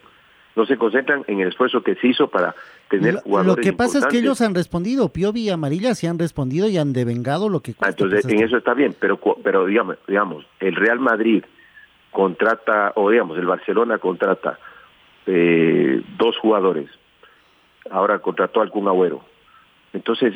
no 0.59 0.65
se 0.65 0.77
concentran 0.77 1.23
en 1.27 1.39
el 1.39 1.47
esfuerzo 1.47 1.81
que 1.81 1.95
se 1.95 2.07
hizo 2.07 2.27
para 2.27 2.53
tener 2.89 3.15
jugadores. 3.21 3.55
Lo 3.57 3.71
que 3.71 3.73
pasa 3.73 3.99
es 3.99 4.05
que 4.07 4.17
ellos 4.17 4.41
han 4.41 4.53
respondido, 4.53 5.09
Piovi 5.09 5.43
y 5.43 5.49
Amarilla 5.49 5.95
se 5.95 6.07
han 6.07 6.19
respondido 6.19 6.67
y 6.67 6.77
han 6.77 6.91
devengado 6.91 7.49
lo 7.49 7.61
que 7.61 7.73
cuesta, 7.73 8.03
Entonces, 8.03 8.29
en 8.29 8.43
eso 8.43 8.57
está 8.57 8.73
bien, 8.73 8.95
pero 8.99 9.19
pero 9.43 9.65
digamos, 9.65 9.97
digamos, 10.07 10.45
el 10.59 10.75
Real 10.75 10.99
Madrid 10.99 11.43
contrata, 12.11 12.91
o 12.95 13.09
digamos, 13.09 13.37
el 13.37 13.45
Barcelona 13.45 13.99
contrata 13.99 14.59
eh, 15.31 16.01
dos 16.17 16.35
jugadores, 16.37 16.89
ahora 17.91 18.17
contrató 18.17 18.61
al 18.61 18.71
Kun 18.71 18.87
Agüero. 18.87 19.21
Entonces, 19.93 20.33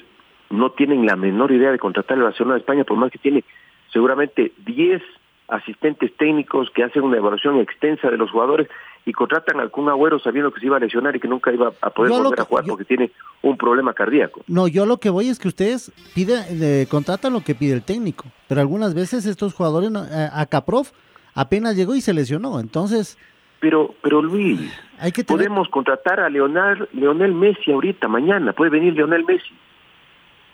no 0.51 0.71
tienen 0.73 1.07
la 1.07 1.15
menor 1.15 1.51
idea 1.51 1.71
de 1.71 1.79
contratar 1.79 2.17
el 2.17 2.23
Barcelona 2.23 2.53
de 2.53 2.59
España, 2.59 2.83
por 2.83 2.97
más 2.97 3.11
que 3.11 3.17
tiene 3.17 3.43
seguramente 3.91 4.51
10 4.65 5.01
asistentes 5.47 6.15
técnicos 6.15 6.69
que 6.75 6.83
hacen 6.83 7.01
una 7.01 7.17
evaluación 7.17 7.59
extensa 7.59 8.11
de 8.11 8.17
los 8.17 8.29
jugadores 8.29 8.67
y 9.05 9.13
contratan 9.13 9.59
a 9.59 9.63
algún 9.63 9.89
agüero 9.89 10.19
sabiendo 10.19 10.51
que 10.53 10.59
se 10.59 10.67
iba 10.67 10.77
a 10.77 10.79
lesionar 10.79 11.15
y 11.15 11.19
que 11.19 11.27
nunca 11.27 11.51
iba 11.51 11.73
a 11.81 11.89
poder 11.89 12.11
volver 12.11 12.39
a 12.39 12.45
jugar 12.45 12.65
porque 12.65 12.85
tiene 12.85 13.11
un 13.41 13.57
problema 13.57 13.93
cardíaco. 13.93 14.41
No, 14.47 14.67
yo 14.67 14.85
lo 14.85 14.97
que 14.97 15.09
voy 15.09 15.27
es 15.27 15.39
que 15.39 15.47
ustedes 15.47 15.91
piden, 16.13 16.85
contratan 16.85 17.33
lo 17.33 17.41
que 17.41 17.55
pide 17.55 17.73
el 17.73 17.83
técnico, 17.83 18.25
pero 18.47 18.61
algunas 18.61 18.93
veces 18.93 19.25
estos 19.25 19.55
jugadores, 19.55 19.91
eh, 19.91 20.29
a 20.31 20.45
Caprof 20.45 20.91
apenas 21.33 21.75
llegó 21.75 21.95
y 21.95 22.01
se 22.01 22.13
lesionó, 22.13 22.59
entonces... 22.59 23.17
Pero, 23.63 23.95
pero 24.01 24.21
Luis, 24.21 24.59
hay 24.99 25.13
que 25.13 25.23
podemos 25.23 25.69
contratar 25.69 26.19
a 26.19 26.29
Leonel, 26.29 26.89
Leonel 26.91 27.33
Messi 27.33 27.71
ahorita, 27.71 28.09
mañana, 28.09 28.51
puede 28.51 28.71
venir 28.71 28.93
Leonel 28.93 29.23
Messi. 29.23 29.53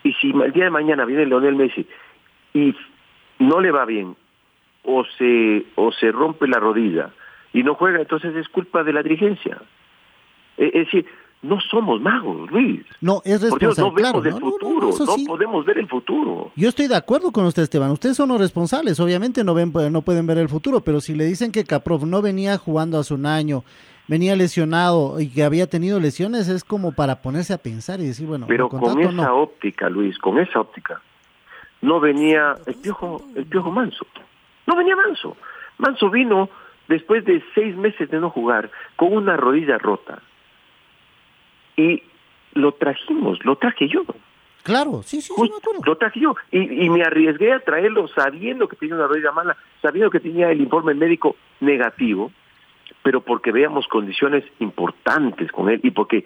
Y 0.04 0.12
si 0.12 0.30
el 0.30 0.52
día 0.52 0.66
de 0.66 0.70
mañana 0.70 1.04
viene 1.04 1.26
Leonel 1.26 1.56
Messi 1.56 1.84
y 2.54 2.72
no 3.40 3.58
le 3.58 3.72
va 3.72 3.84
bien, 3.84 4.14
o 4.84 5.04
se, 5.18 5.66
o 5.74 5.90
se 5.90 6.12
rompe 6.12 6.46
la 6.46 6.60
rodilla, 6.60 7.10
y 7.52 7.64
no 7.64 7.74
juega, 7.74 7.98
entonces 7.98 8.32
es 8.36 8.48
culpa 8.48 8.84
de 8.84 8.92
la 8.92 9.02
dirigencia. 9.02 9.60
E, 10.56 10.66
es 10.66 10.84
decir, 10.84 11.06
no 11.42 11.58
somos 11.60 12.00
magos, 12.00 12.50
Luis. 12.50 12.84
No, 13.00 13.22
es 13.24 13.40
responsable. 13.40 13.82
no 13.82 13.92
vemos 13.92 14.26
el 14.26 14.32
futuro, 14.40 14.90
no, 14.98 15.16
podemos 15.26 15.64
ver 15.64 15.78
el 15.78 15.88
futuro. 15.88 16.52
Yo 16.54 16.68
estoy 16.68 16.86
de 16.86 16.96
acuerdo 16.96 17.32
con 17.32 17.46
usted, 17.46 17.62
Esteban. 17.62 17.90
Ustedes 17.90 18.16
son 18.16 18.28
los 18.28 18.38
responsables, 18.38 19.00
obviamente 19.00 19.42
no 19.42 19.54
ven, 19.54 19.72
no 19.90 20.02
pueden 20.02 20.26
ver 20.26 20.38
el 20.38 20.48
futuro, 20.48 20.80
pero 20.80 21.00
si 21.00 21.14
le 21.14 21.24
dicen 21.24 21.50
que 21.50 21.64
Caprov 21.64 22.06
no 22.06 22.20
venía 22.20 22.58
jugando 22.58 22.98
hace 22.98 23.14
un 23.14 23.24
año, 23.24 23.64
venía 24.06 24.36
lesionado 24.36 25.18
y 25.18 25.30
que 25.30 25.42
había 25.42 25.66
tenido 25.66 25.98
lesiones, 25.98 26.48
es 26.48 26.62
como 26.62 26.92
para 26.92 27.22
ponerse 27.22 27.54
a 27.54 27.58
pensar 27.58 28.00
y 28.00 28.06
decir, 28.06 28.26
bueno, 28.26 28.46
pero 28.46 28.68
con 28.68 29.00
esa 29.00 29.32
óptica, 29.32 29.88
Luis, 29.88 30.18
con 30.18 30.38
esa 30.38 30.60
óptica, 30.60 31.00
no 31.80 32.00
venía 32.00 32.56
el 32.66 32.74
piojo, 32.74 33.22
el 33.34 33.46
piojo 33.46 33.70
Manso, 33.70 34.06
no 34.66 34.76
venía 34.76 34.94
Manso. 34.94 35.36
Manso 35.78 36.10
vino 36.10 36.50
después 36.88 37.24
de 37.24 37.42
seis 37.54 37.74
meses 37.76 38.10
de 38.10 38.20
no 38.20 38.28
jugar, 38.28 38.70
con 38.96 39.14
una 39.14 39.36
rodilla 39.38 39.78
rota. 39.78 40.20
Y 41.80 42.02
lo 42.52 42.72
trajimos, 42.72 43.42
lo 43.44 43.56
traje 43.56 43.88
yo. 43.88 44.02
Claro, 44.62 45.02
sí, 45.02 45.22
sí, 45.22 45.32
Lo 45.86 45.96
traje 45.96 46.20
yo. 46.20 46.36
Y, 46.50 46.84
y, 46.84 46.90
me 46.90 47.02
arriesgué 47.02 47.52
a 47.52 47.60
traerlo 47.60 48.08
sabiendo 48.08 48.68
que 48.68 48.76
tenía 48.76 48.96
una 48.96 49.06
rodilla 49.06 49.32
mala, 49.32 49.56
sabiendo 49.80 50.10
que 50.10 50.20
tenía 50.20 50.50
el 50.50 50.60
informe 50.60 50.92
médico 50.92 51.36
negativo, 51.60 52.30
pero 53.02 53.22
porque 53.22 53.52
veamos 53.52 53.88
condiciones 53.88 54.44
importantes 54.58 55.50
con 55.50 55.70
él 55.70 55.80
y 55.82 55.90
porque 55.92 56.24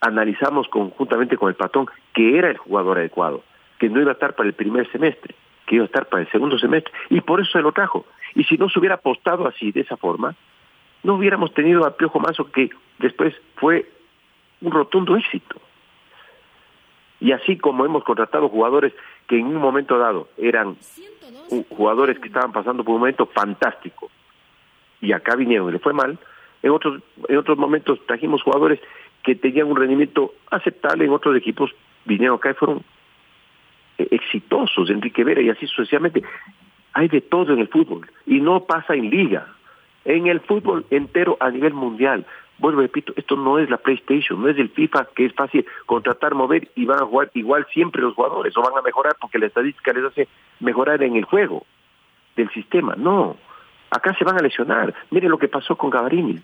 analizamos 0.00 0.68
conjuntamente 0.68 1.36
con 1.36 1.50
el 1.50 1.54
patrón 1.54 1.86
que 2.14 2.38
era 2.38 2.48
el 2.48 2.56
jugador 2.56 2.98
adecuado, 2.98 3.42
que 3.78 3.90
no 3.90 4.00
iba 4.00 4.12
a 4.12 4.14
estar 4.14 4.34
para 4.34 4.48
el 4.48 4.54
primer 4.54 4.90
semestre, 4.90 5.34
que 5.66 5.76
iba 5.76 5.84
a 5.84 5.86
estar 5.86 6.06
para 6.08 6.22
el 6.22 6.30
segundo 6.30 6.58
semestre, 6.58 6.92
y 7.10 7.20
por 7.20 7.40
eso 7.40 7.50
se 7.52 7.62
lo 7.62 7.72
trajo. 7.72 8.06
Y 8.34 8.44
si 8.44 8.56
no 8.56 8.70
se 8.70 8.78
hubiera 8.78 8.96
apostado 8.96 9.46
así, 9.46 9.72
de 9.72 9.80
esa 9.80 9.98
forma, 9.98 10.34
no 11.02 11.16
hubiéramos 11.16 11.52
tenido 11.52 11.84
a 11.84 11.96
Piojo 11.96 12.18
Manso 12.18 12.50
que 12.50 12.70
después 12.98 13.34
fue 13.56 13.86
un 14.64 14.72
rotundo 14.72 15.16
éxito. 15.16 15.60
Y 17.20 17.32
así 17.32 17.56
como 17.56 17.84
hemos 17.84 18.04
contratado 18.04 18.48
jugadores 18.48 18.92
que 19.28 19.38
en 19.38 19.46
un 19.46 19.56
momento 19.56 19.98
dado 19.98 20.28
eran 20.36 20.76
jugadores 21.70 22.18
que 22.18 22.28
estaban 22.28 22.52
pasando 22.52 22.84
por 22.84 22.94
un 22.94 23.00
momento 23.00 23.26
fantástico 23.26 24.10
y 25.00 25.12
acá 25.12 25.36
vinieron 25.36 25.68
y 25.68 25.72
le 25.72 25.78
fue 25.78 25.92
mal, 25.92 26.18
en 26.62 26.70
otros, 26.70 27.02
en 27.28 27.36
otros 27.36 27.58
momentos 27.58 27.98
trajimos 28.06 28.42
jugadores 28.42 28.80
que 29.22 29.34
tenían 29.34 29.68
un 29.68 29.76
rendimiento 29.76 30.34
aceptable 30.50 31.04
en 31.04 31.12
otros 31.12 31.36
equipos, 31.36 31.70
vinieron 32.04 32.36
acá 32.36 32.50
y 32.50 32.54
fueron 32.54 32.84
eh, 33.98 34.08
exitosos, 34.10 34.90
Enrique 34.90 35.24
Vera 35.24 35.42
y 35.42 35.50
así 35.50 35.66
sucesivamente. 35.66 36.22
Hay 36.94 37.08
de 37.08 37.20
todo 37.20 37.52
en 37.52 37.58
el 37.58 37.68
fútbol 37.68 38.10
y 38.26 38.40
no 38.40 38.64
pasa 38.64 38.94
en 38.94 39.10
liga, 39.10 39.48
en 40.04 40.26
el 40.26 40.40
fútbol 40.40 40.86
entero 40.90 41.36
a 41.40 41.50
nivel 41.50 41.74
mundial. 41.74 42.24
Vuelvo, 42.58 42.82
repito, 42.82 43.12
esto 43.16 43.36
no 43.36 43.58
es 43.58 43.68
la 43.68 43.78
PlayStation, 43.78 44.40
no 44.40 44.48
es 44.48 44.56
el 44.58 44.70
FIFA 44.70 45.08
que 45.14 45.26
es 45.26 45.34
fácil 45.34 45.66
contratar, 45.86 46.34
mover 46.34 46.70
y 46.76 46.84
van 46.84 47.02
a 47.02 47.06
jugar 47.06 47.30
igual 47.34 47.66
siempre 47.72 48.00
los 48.00 48.14
jugadores 48.14 48.56
o 48.56 48.62
van 48.62 48.78
a 48.78 48.82
mejorar 48.82 49.16
porque 49.20 49.38
la 49.38 49.46
estadística 49.46 49.92
les 49.92 50.04
hace 50.04 50.28
mejorar 50.60 51.02
en 51.02 51.16
el 51.16 51.24
juego 51.24 51.66
del 52.36 52.48
sistema. 52.50 52.94
No, 52.96 53.36
acá 53.90 54.14
se 54.16 54.24
van 54.24 54.38
a 54.38 54.42
lesionar. 54.42 54.94
Mire 55.10 55.28
lo 55.28 55.38
que 55.38 55.48
pasó 55.48 55.76
con 55.76 55.90
Gavarini. 55.90 56.40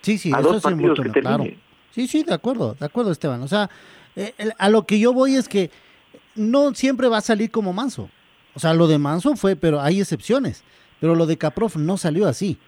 Sí, 0.00 0.16
sí, 0.16 0.32
a 0.32 0.40
dos 0.40 0.62
partidos 0.62 1.00
que 1.00 1.10
claro. 1.10 1.44
Sí, 1.90 2.06
sí, 2.06 2.22
de 2.22 2.34
acuerdo, 2.34 2.74
de 2.74 2.86
acuerdo, 2.86 3.10
Esteban. 3.10 3.42
O 3.42 3.48
sea, 3.48 3.68
eh, 4.14 4.32
a 4.58 4.68
lo 4.68 4.84
que 4.84 5.00
yo 5.00 5.12
voy 5.12 5.34
es 5.34 5.48
que 5.48 5.70
no 6.36 6.74
siempre 6.74 7.08
va 7.08 7.18
a 7.18 7.22
salir 7.22 7.50
como 7.50 7.72
Manso. 7.72 8.08
O 8.54 8.60
sea, 8.60 8.74
lo 8.74 8.86
de 8.86 8.98
Manso 8.98 9.34
fue, 9.36 9.56
pero 9.56 9.80
hay 9.80 10.00
excepciones. 10.00 10.62
Pero 11.00 11.14
lo 11.14 11.26
de 11.26 11.38
Caprof 11.38 11.76
no 11.76 11.96
salió 11.96 12.26
así. 12.26 12.58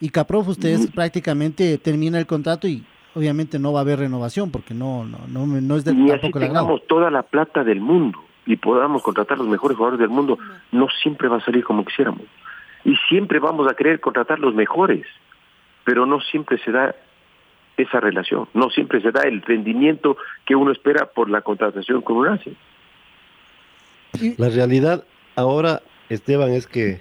Y 0.00 0.10
Caprof, 0.10 0.48
ustedes 0.48 0.90
prácticamente 0.90 1.78
termina 1.78 2.18
el 2.18 2.26
contrato 2.26 2.68
y 2.68 2.84
obviamente 3.14 3.58
no 3.58 3.72
va 3.72 3.80
a 3.80 3.82
haber 3.82 3.98
renovación 3.98 4.50
porque 4.50 4.74
no 4.74 5.04
no 5.04 5.18
no, 5.28 5.46
no 5.46 5.76
es 5.76 5.84
de 5.84 5.92
y 5.92 6.06
tampoco 6.06 6.38
así 6.38 6.46
tengamos 6.46 6.86
toda 6.86 7.10
la 7.10 7.22
plata 7.22 7.64
del 7.64 7.80
mundo 7.80 8.22
y 8.48 8.56
podamos 8.56 9.02
contratar 9.02 9.36
los 9.36 9.46
mejores 9.46 9.76
jugadores 9.76 10.00
del 10.00 10.08
mundo, 10.08 10.38
no 10.72 10.88
siempre 11.02 11.28
va 11.28 11.36
a 11.36 11.44
salir 11.44 11.64
como 11.64 11.84
quisiéramos. 11.84 12.22
Y 12.82 12.96
siempre 13.08 13.40
vamos 13.40 13.70
a 13.70 13.74
querer 13.74 14.00
contratar 14.00 14.38
los 14.38 14.54
mejores, 14.54 15.04
pero 15.84 16.06
no 16.06 16.20
siempre 16.22 16.56
se 16.64 16.72
da 16.72 16.94
esa 17.76 18.00
relación, 18.00 18.48
no 18.54 18.70
siempre 18.70 19.02
se 19.02 19.12
da 19.12 19.22
el 19.22 19.42
rendimiento 19.42 20.16
que 20.46 20.56
uno 20.56 20.72
espera 20.72 21.06
por 21.06 21.28
la 21.28 21.42
contratación 21.42 22.00
que 22.02 22.12
uno 22.12 22.32
hace. 22.32 22.54
La 24.38 24.48
realidad 24.48 25.04
ahora, 25.36 25.82
Esteban, 26.08 26.52
es 26.52 26.66
que 26.66 27.00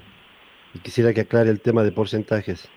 quisiera 0.84 1.14
que 1.14 1.22
aclare 1.22 1.50
el 1.50 1.62
tema 1.62 1.84
de 1.84 1.94
porcentajes 1.94 2.70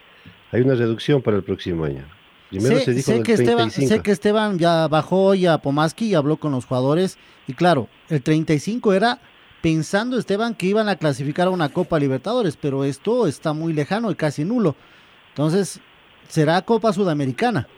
hay 0.53 0.63
una 0.63 0.75
reducción 0.75 1.23
para 1.23 1.37
el 1.37 1.43
próximo 1.43 1.85
año. 1.85 2.05
Primero 2.51 2.81
se 2.81 2.93
dijo 2.93 3.13
sé 3.13 3.23
que 3.23 3.35
Esteban, 3.35 3.71
sé 3.71 4.03
que 4.03 4.11
Esteban 4.11 4.59
ya 4.59 4.89
bajó 4.89 5.35
ya 5.35 5.55
a 5.55 5.63
Pomaski 5.63 6.07
y 6.07 6.15
habló 6.15 6.37
con 6.37 6.51
los 6.51 6.67
jugadores. 6.67 7.17
Y 7.47 7.55
claro, 7.55 7.89
el 8.09 8.23
35 8.23 8.93
era 8.93 9.21
pensando, 9.63 10.19
Esteban, 10.19 10.55
que 10.55 10.67
iban 10.67 10.89
a 10.89 10.97
clasificar 10.97 11.47
a 11.47 11.51
una 11.51 11.69
Copa 11.69 11.99
Libertadores, 11.99 12.57
pero 12.57 12.85
esto 12.85 13.29
está 13.29 13.53
muy 13.53 13.73
lejano 13.73 14.11
y 14.11 14.17
casi 14.17 14.45
nulo. 14.45 14.75
Entonces, 15.29 15.81
será 16.27 16.63
Copa 16.63 16.93
Sudamericana. 16.93 17.69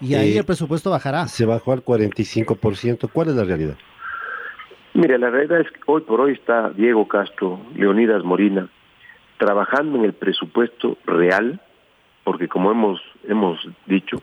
Y 0.00 0.14
ahí 0.14 0.34
eh, 0.34 0.38
el 0.38 0.44
presupuesto 0.44 0.90
bajará. 0.90 1.26
Se 1.26 1.44
bajó 1.44 1.72
al 1.72 1.84
45%. 1.84 3.10
¿Cuál 3.12 3.28
es 3.28 3.34
la 3.34 3.44
realidad? 3.44 3.76
Mire, 4.94 5.18
la 5.18 5.30
realidad 5.30 5.60
es 5.60 5.70
que 5.70 5.80
hoy 5.86 6.02
por 6.02 6.20
hoy 6.20 6.34
está 6.34 6.70
Diego 6.70 7.08
Castro, 7.08 7.60
Leonidas 7.74 8.22
Morina, 8.22 8.68
trabajando 9.38 9.98
en 9.98 10.04
el 10.04 10.12
presupuesto 10.12 10.98
real 11.06 11.60
porque 12.24 12.48
como 12.48 12.70
hemos, 12.70 13.02
hemos 13.26 13.66
dicho, 13.86 14.22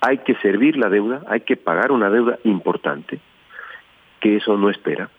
hay 0.00 0.18
que 0.18 0.34
servir 0.36 0.76
la 0.76 0.88
deuda, 0.88 1.22
hay 1.28 1.40
que 1.40 1.56
pagar 1.56 1.92
una 1.92 2.10
deuda 2.10 2.38
importante, 2.44 3.20
que 4.20 4.36
eso 4.36 4.56
no 4.56 4.70
espera, 4.70 5.10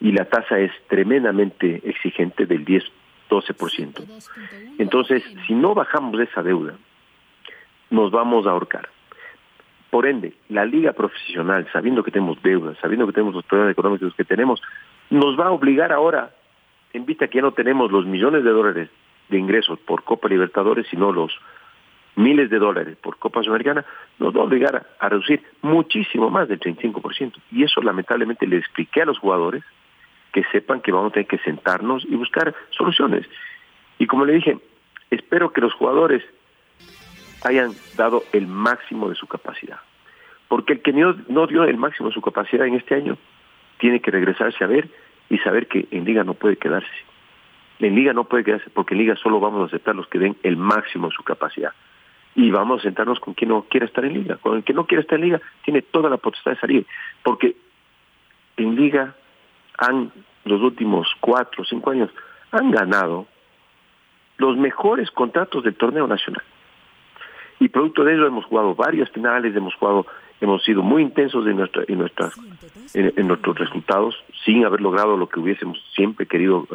y 0.00 0.12
la 0.12 0.24
tasa 0.26 0.58
es 0.58 0.72
tremendamente 0.88 1.80
exigente 1.84 2.46
del 2.46 2.64
10, 2.64 2.84
12%. 3.30 4.04
Entonces, 4.78 5.22
si 5.46 5.54
no 5.54 5.74
bajamos 5.74 6.20
esa 6.20 6.42
deuda, 6.42 6.74
nos 7.90 8.10
vamos 8.10 8.46
a 8.46 8.50
ahorcar. 8.50 8.88
Por 9.90 10.06
ende, 10.06 10.34
la 10.48 10.64
liga 10.64 10.92
profesional, 10.92 11.68
sabiendo 11.72 12.02
que 12.02 12.10
tenemos 12.10 12.42
deudas, 12.42 12.76
sabiendo 12.78 13.06
que 13.06 13.12
tenemos 13.12 13.34
los 13.34 13.44
problemas 13.44 13.72
económicos 13.72 14.14
que 14.14 14.24
tenemos, 14.24 14.60
nos 15.10 15.38
va 15.38 15.46
a 15.46 15.52
obligar 15.52 15.92
ahora, 15.92 16.34
en 16.92 17.06
vista 17.06 17.28
que 17.28 17.38
ya 17.38 17.42
no 17.42 17.52
tenemos 17.52 17.92
los 17.92 18.04
millones 18.06 18.42
de 18.42 18.50
dólares 18.50 18.90
de 19.34 19.40
ingresos 19.40 19.78
por 19.80 20.04
Copa 20.04 20.28
Libertadores, 20.28 20.86
sino 20.88 21.12
los 21.12 21.32
miles 22.16 22.48
de 22.48 22.58
dólares 22.58 22.96
por 23.02 23.18
Copa 23.18 23.42
Sudamericana, 23.42 23.84
nos 24.18 24.34
va 24.34 24.40
a 24.40 24.44
obligar 24.44 24.86
a, 24.98 25.08
reducir 25.08 25.42
muchísimo 25.62 26.30
más 26.30 26.48
del 26.48 26.60
35%. 26.60 27.34
Y 27.50 27.64
eso 27.64 27.82
lamentablemente 27.82 28.46
le 28.46 28.58
expliqué 28.58 29.02
a 29.02 29.06
los 29.06 29.18
jugadores 29.18 29.64
que 30.32 30.44
sepan 30.52 30.80
que 30.80 30.92
vamos 30.92 31.10
a 31.10 31.14
tener 31.14 31.26
que 31.26 31.38
sentarnos 31.38 32.04
y 32.04 32.14
buscar 32.16 32.54
soluciones. 32.70 33.26
Y 33.98 34.06
como 34.06 34.24
le 34.24 34.34
dije, 34.34 34.58
espero 35.10 35.52
que 35.52 35.60
los 35.60 35.72
jugadores 35.74 36.22
hayan 37.44 37.72
dado 37.96 38.22
el 38.32 38.46
máximo 38.46 39.08
de 39.08 39.16
su 39.16 39.26
capacidad. 39.26 39.78
Porque 40.48 40.74
el 40.74 40.82
que 40.82 40.92
no, 40.92 41.16
no 41.28 41.46
dio 41.46 41.64
el 41.64 41.76
máximo 41.76 42.08
de 42.08 42.14
su 42.14 42.20
capacidad 42.20 42.66
en 42.66 42.74
este 42.74 42.94
año 42.94 43.18
tiene 43.78 44.00
que 44.00 44.10
regresarse 44.10 44.62
a 44.62 44.68
ver 44.68 44.88
y 45.28 45.38
saber 45.38 45.66
que 45.66 45.88
en 45.90 46.04
liga 46.04 46.22
no 46.24 46.34
puede 46.34 46.56
quedarse. 46.56 46.90
En 47.78 47.94
liga 47.94 48.12
no 48.12 48.24
puede 48.24 48.44
quedarse 48.44 48.70
porque 48.70 48.94
en 48.94 49.00
liga 49.00 49.16
solo 49.16 49.40
vamos 49.40 49.62
a 49.62 49.66
aceptar 49.66 49.94
los 49.94 50.06
que 50.08 50.18
den 50.18 50.36
el 50.42 50.56
máximo 50.56 51.08
de 51.08 51.14
su 51.14 51.22
capacidad. 51.22 51.72
Y 52.36 52.50
vamos 52.50 52.80
a 52.80 52.82
sentarnos 52.82 53.20
con 53.20 53.34
quien 53.34 53.50
no 53.50 53.62
quiera 53.62 53.86
estar 53.86 54.04
en 54.04 54.14
liga. 54.14 54.36
Con 54.36 54.56
el 54.56 54.64
que 54.64 54.72
no 54.72 54.86
quiera 54.86 55.02
estar 55.02 55.18
en 55.18 55.24
liga 55.26 55.40
tiene 55.64 55.82
toda 55.82 56.10
la 56.10 56.16
potestad 56.16 56.52
de 56.52 56.60
salir. 56.60 56.86
Porque 57.22 57.56
en 58.56 58.74
liga 58.74 59.14
han, 59.78 60.12
los 60.44 60.60
últimos 60.60 61.08
cuatro 61.20 61.62
o 61.62 61.64
cinco 61.64 61.90
años, 61.90 62.10
han 62.50 62.70
ganado 62.70 63.26
los 64.36 64.56
mejores 64.56 65.10
contratos 65.10 65.62
del 65.64 65.74
torneo 65.74 66.06
nacional. 66.06 66.42
Y 67.60 67.68
producto 67.68 68.04
de 68.04 68.14
ello 68.14 68.26
hemos 68.26 68.44
jugado 68.46 68.74
varias 68.74 69.10
finales, 69.10 69.54
hemos 69.54 69.74
jugado, 69.76 70.06
hemos 70.40 70.62
sido 70.64 70.82
muy 70.82 71.02
intensos 71.02 71.46
en, 71.46 71.56
nuestra, 71.56 71.84
en, 71.86 71.98
nuestras, 71.98 72.34
en, 72.94 73.28
nuestros 73.28 73.58
resultados, 73.58 74.16
sin 74.44 74.64
haber 74.64 74.80
logrado 74.80 75.16
lo 75.16 75.28
que 75.28 75.40
hubiésemos 75.40 75.78
siempre 75.94 76.26
querido, 76.26 76.66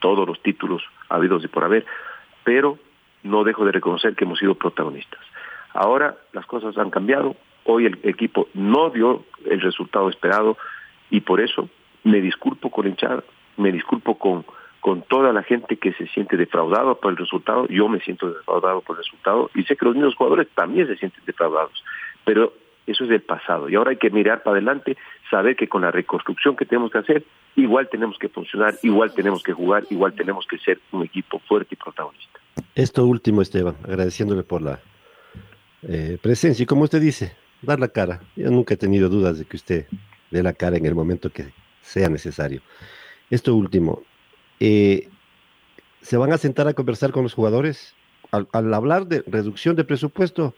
todos 0.00 0.26
los 0.26 0.40
títulos 0.42 0.82
habidos 1.08 1.44
y 1.44 1.48
por 1.48 1.64
haber, 1.64 1.84
pero 2.44 2.78
no 3.22 3.44
dejo 3.44 3.64
de 3.64 3.72
reconocer 3.72 4.14
que 4.14 4.24
hemos 4.24 4.38
sido 4.38 4.54
protagonistas. 4.54 5.20
Ahora 5.74 6.16
las 6.32 6.46
cosas 6.46 6.76
han 6.78 6.90
cambiado, 6.90 7.36
hoy 7.64 7.86
el 7.86 7.98
equipo 8.02 8.48
no 8.54 8.90
dio 8.90 9.24
el 9.44 9.60
resultado 9.60 10.08
esperado 10.08 10.56
y 11.10 11.20
por 11.20 11.40
eso 11.40 11.68
me 12.04 12.20
disculpo 12.20 12.70
con 12.70 12.86
hinchada, 12.86 13.24
me 13.56 13.72
disculpo 13.72 14.18
con, 14.18 14.44
con 14.80 15.02
toda 15.02 15.32
la 15.32 15.42
gente 15.42 15.76
que 15.76 15.92
se 15.92 16.06
siente 16.08 16.36
defraudada 16.36 16.94
por 16.94 17.10
el 17.10 17.16
resultado, 17.16 17.66
yo 17.68 17.88
me 17.88 18.00
siento 18.00 18.30
defraudado 18.30 18.80
por 18.80 18.96
el 18.96 19.02
resultado 19.02 19.50
y 19.54 19.64
sé 19.64 19.76
que 19.76 19.84
los 19.84 19.94
mismos 19.94 20.14
jugadores 20.14 20.48
también 20.54 20.86
se 20.86 20.96
sienten 20.96 21.24
defraudados, 21.26 21.84
pero 22.24 22.52
eso 22.86 23.04
es 23.04 23.10
del 23.10 23.22
pasado 23.22 23.68
y 23.68 23.74
ahora 23.74 23.90
hay 23.90 23.96
que 23.96 24.10
mirar 24.10 24.42
para 24.42 24.56
adelante, 24.56 24.96
saber 25.30 25.56
que 25.56 25.68
con 25.68 25.82
la 25.82 25.90
reconstrucción 25.90 26.56
que 26.56 26.64
tenemos 26.64 26.90
que 26.92 26.98
hacer, 26.98 27.24
igual 27.56 27.88
tenemos 27.88 28.18
que 28.18 28.28
funcionar, 28.28 28.74
igual 28.82 29.12
tenemos 29.12 29.42
que 29.42 29.52
jugar, 29.52 29.84
igual 29.90 30.14
tenemos 30.14 30.46
que 30.46 30.58
ser 30.58 30.80
un 30.92 31.04
equipo 31.04 31.40
fuerte 31.40 31.74
y 31.74 31.76
protagonista. 31.76 32.40
Esto 32.74 33.04
último, 33.04 33.42
Esteban, 33.42 33.76
agradeciéndole 33.84 34.42
por 34.42 34.62
la 34.62 34.80
eh, 35.82 36.18
presencia 36.22 36.62
y 36.62 36.66
como 36.66 36.84
usted 36.84 37.00
dice, 37.00 37.36
dar 37.62 37.80
la 37.80 37.88
cara. 37.88 38.20
Yo 38.36 38.50
nunca 38.50 38.74
he 38.74 38.76
tenido 38.76 39.08
dudas 39.08 39.38
de 39.38 39.44
que 39.44 39.56
usted 39.56 39.86
dé 40.30 40.42
la 40.42 40.52
cara 40.52 40.76
en 40.76 40.86
el 40.86 40.94
momento 40.94 41.30
que 41.30 41.52
sea 41.82 42.08
necesario. 42.08 42.62
Esto 43.30 43.54
último, 43.54 44.02
eh, 44.60 45.08
¿se 46.00 46.16
van 46.16 46.32
a 46.32 46.38
sentar 46.38 46.68
a 46.68 46.74
conversar 46.74 47.10
con 47.10 47.22
los 47.24 47.34
jugadores? 47.34 47.94
al 48.32 48.74
hablar 48.74 49.06
de 49.06 49.22
reducción 49.26 49.76
de 49.76 49.84
presupuesto, 49.84 50.52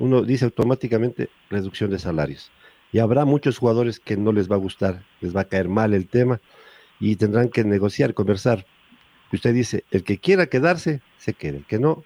uno 0.00 0.22
dice 0.22 0.46
automáticamente 0.46 1.28
reducción 1.50 1.90
de 1.90 1.98
salarios. 1.98 2.50
Y 2.90 2.98
habrá 2.98 3.24
muchos 3.24 3.58
jugadores 3.58 4.00
que 4.00 4.16
no 4.16 4.32
les 4.32 4.50
va 4.50 4.56
a 4.56 4.58
gustar, 4.58 5.04
les 5.20 5.36
va 5.36 5.42
a 5.42 5.44
caer 5.44 5.68
mal 5.68 5.94
el 5.94 6.08
tema 6.08 6.40
y 6.98 7.16
tendrán 7.16 7.50
que 7.50 7.62
negociar, 7.62 8.14
conversar. 8.14 8.66
Usted 9.32 9.54
dice, 9.54 9.84
el 9.92 10.02
que 10.02 10.18
quiera 10.18 10.46
quedarse, 10.46 11.00
se 11.18 11.34
quede, 11.34 11.58
el 11.58 11.66
que 11.66 11.78
no, 11.78 12.02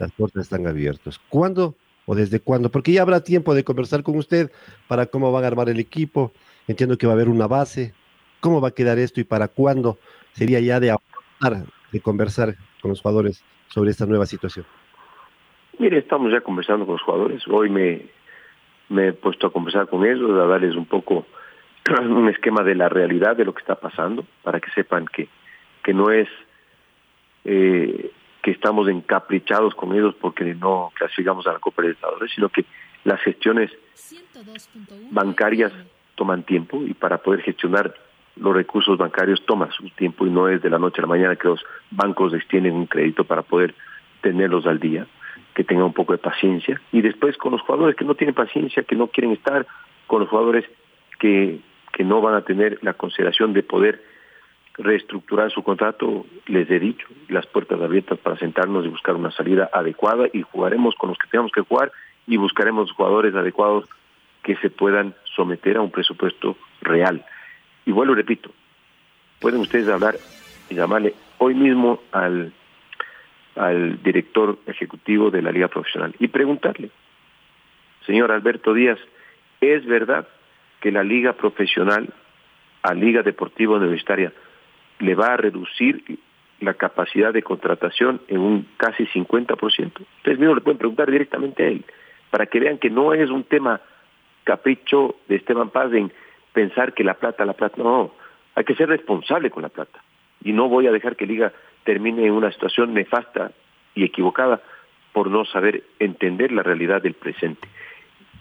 las 0.00 0.10
puertas 0.12 0.44
están 0.44 0.66
abiertas. 0.66 1.20
¿Cuándo 1.28 1.76
o 2.06 2.14
desde 2.14 2.40
cuándo? 2.40 2.70
Porque 2.70 2.92
ya 2.92 3.02
habrá 3.02 3.20
tiempo 3.20 3.54
de 3.54 3.62
conversar 3.62 4.02
con 4.02 4.16
usted 4.16 4.50
para 4.88 5.06
cómo 5.06 5.30
van 5.30 5.44
a 5.44 5.46
armar 5.46 5.68
el 5.68 5.78
equipo. 5.78 6.32
Entiendo 6.66 6.98
que 6.98 7.06
va 7.06 7.12
a 7.12 7.16
haber 7.16 7.28
una 7.28 7.46
base. 7.46 7.94
¿Cómo 8.40 8.60
va 8.60 8.68
a 8.68 8.72
quedar 8.72 8.98
esto 8.98 9.20
y 9.20 9.24
para 9.24 9.48
cuándo 9.48 9.98
sería 10.32 10.58
ya 10.60 10.80
de 10.80 10.94
de 11.92 12.00
conversar 12.00 12.56
con 12.82 12.90
los 12.90 13.00
jugadores 13.00 13.42
sobre 13.68 13.90
esta 13.90 14.06
nueva 14.06 14.26
situación? 14.26 14.66
Mire, 15.78 15.98
estamos 15.98 16.32
ya 16.32 16.40
conversando 16.40 16.86
con 16.86 16.94
los 16.94 17.02
jugadores. 17.02 17.46
Hoy 17.48 17.68
me, 17.68 18.06
me 18.88 19.08
he 19.08 19.12
puesto 19.12 19.46
a 19.46 19.52
conversar 19.52 19.88
con 19.88 20.04
ellos, 20.06 20.30
a 20.30 20.46
darles 20.46 20.74
un 20.74 20.86
poco 20.86 21.26
un 22.00 22.28
esquema 22.28 22.62
de 22.62 22.74
la 22.74 22.88
realidad 22.88 23.36
de 23.36 23.44
lo 23.44 23.54
que 23.54 23.60
está 23.60 23.74
pasando, 23.74 24.24
para 24.42 24.60
que 24.60 24.70
sepan 24.70 25.06
que, 25.06 25.28
que 25.82 25.92
no 25.92 26.10
es 26.10 26.28
eh, 27.44 28.10
que 28.42 28.50
estamos 28.50 28.88
encaprichados 28.88 29.74
con 29.74 29.94
ellos 29.94 30.14
porque 30.20 30.54
no 30.54 30.92
clasificamos 30.94 31.46
a 31.46 31.52
la 31.52 31.58
Copa 31.58 31.82
Libertadores, 31.82 32.30
sino 32.34 32.48
que 32.48 32.64
las 33.04 33.20
gestiones 33.20 33.70
bancarias 35.10 35.72
toman 36.14 36.44
tiempo 36.44 36.82
y 36.82 36.94
para 36.94 37.18
poder 37.18 37.42
gestionar 37.42 37.94
los 38.36 38.54
recursos 38.54 38.98
bancarios 38.98 39.44
toma 39.46 39.70
su 39.72 39.88
tiempo 39.90 40.26
y 40.26 40.30
no 40.30 40.48
es 40.48 40.62
de 40.62 40.70
la 40.70 40.78
noche 40.78 41.00
a 41.00 41.02
la 41.02 41.08
mañana 41.08 41.36
que 41.36 41.48
los 41.48 41.64
bancos 41.90 42.34
extienden 42.34 42.74
un 42.74 42.86
crédito 42.86 43.24
para 43.24 43.42
poder 43.42 43.74
tenerlos 44.20 44.66
al 44.66 44.78
día, 44.78 45.06
que 45.56 45.64
tengan 45.64 45.86
un 45.86 45.94
poco 45.94 46.12
de 46.12 46.18
paciencia. 46.18 46.80
Y 46.92 47.00
después 47.00 47.36
con 47.38 47.52
los 47.52 47.62
jugadores 47.62 47.96
que 47.96 48.04
no 48.04 48.14
tienen 48.14 48.34
paciencia, 48.34 48.82
que 48.82 48.94
no 48.94 49.06
quieren 49.06 49.32
estar, 49.32 49.66
con 50.06 50.20
los 50.20 50.28
jugadores 50.28 50.66
que, 51.18 51.58
que 51.92 52.04
no 52.04 52.20
van 52.20 52.34
a 52.34 52.42
tener 52.42 52.78
la 52.82 52.92
consideración 52.92 53.54
de 53.54 53.62
poder 53.62 54.02
reestructurar 54.74 55.50
su 55.50 55.62
contrato, 55.62 56.26
les 56.46 56.70
he 56.70 56.78
dicho, 56.78 57.06
las 57.28 57.46
puertas 57.46 57.80
abiertas 57.80 58.18
para 58.18 58.36
sentarnos 58.36 58.84
y 58.84 58.88
buscar 58.88 59.14
una 59.16 59.30
salida 59.30 59.70
adecuada 59.72 60.26
y 60.30 60.42
jugaremos 60.42 60.94
con 60.96 61.08
los 61.08 61.18
que 61.18 61.26
tengamos 61.28 61.52
que 61.52 61.62
jugar 61.62 61.90
y 62.26 62.36
buscaremos 62.36 62.92
jugadores 62.92 63.34
adecuados 63.34 63.88
que 64.42 64.56
se 64.56 64.68
puedan 64.68 65.14
someter 65.34 65.78
a 65.78 65.80
un 65.80 65.90
presupuesto 65.90 66.58
real. 66.82 67.24
Y 67.86 67.92
vuelvo 67.92 68.12
y 68.12 68.16
repito, 68.16 68.50
pueden 69.40 69.60
ustedes 69.60 69.88
hablar 69.88 70.16
y 70.68 70.74
llamarle 70.74 71.14
hoy 71.38 71.54
mismo 71.54 72.00
al, 72.12 72.52
al 73.56 74.02
director 74.02 74.58
ejecutivo 74.66 75.30
de 75.30 75.42
la 75.42 75.52
Liga 75.52 75.68
Profesional 75.68 76.14
y 76.18 76.28
preguntarle, 76.28 76.90
señor 78.06 78.30
Alberto 78.30 78.74
Díaz, 78.74 78.98
¿es 79.60 79.84
verdad 79.86 80.28
que 80.80 80.92
la 80.92 81.02
Liga 81.02 81.32
Profesional 81.32 82.12
a 82.82 82.94
Liga 82.94 83.22
Deportiva 83.22 83.76
Universitaria 83.76 84.32
le 85.00 85.14
va 85.14 85.34
a 85.34 85.36
reducir 85.36 86.18
la 86.60 86.74
capacidad 86.74 87.32
de 87.32 87.42
contratación 87.42 88.20
en 88.28 88.38
un 88.38 88.68
casi 88.76 89.06
50%. 89.06 89.58
Ustedes 90.18 90.38
mismos 90.38 90.56
le 90.56 90.62
pueden 90.62 90.78
preguntar 90.78 91.10
directamente 91.10 91.64
a 91.64 91.68
él, 91.68 91.84
para 92.30 92.46
que 92.46 92.60
vean 92.60 92.78
que 92.78 92.90
no 92.90 93.12
es 93.12 93.30
un 93.30 93.44
tema 93.44 93.80
capricho 94.44 95.16
de 95.28 95.36
Esteban 95.36 95.70
Paz 95.70 95.92
en 95.92 96.12
pensar 96.52 96.94
que 96.94 97.04
la 97.04 97.14
plata, 97.14 97.44
la 97.44 97.52
plata, 97.52 97.82
no, 97.82 98.12
hay 98.54 98.64
que 98.64 98.74
ser 98.74 98.88
responsable 98.88 99.50
con 99.50 99.62
la 99.62 99.68
plata. 99.68 100.02
Y 100.42 100.52
no 100.52 100.68
voy 100.68 100.86
a 100.86 100.92
dejar 100.92 101.16
que 101.16 101.26
Liga 101.26 101.52
termine 101.86 102.26
en 102.26 102.32
una 102.32 102.52
situación 102.52 102.92
nefasta 102.92 103.52
y 103.94 104.04
equivocada 104.04 104.60
por 105.12 105.30
no 105.30 105.46
saber 105.46 105.84
entender 105.98 106.52
la 106.52 106.62
realidad 106.62 107.00
del 107.00 107.14
presente. 107.14 107.66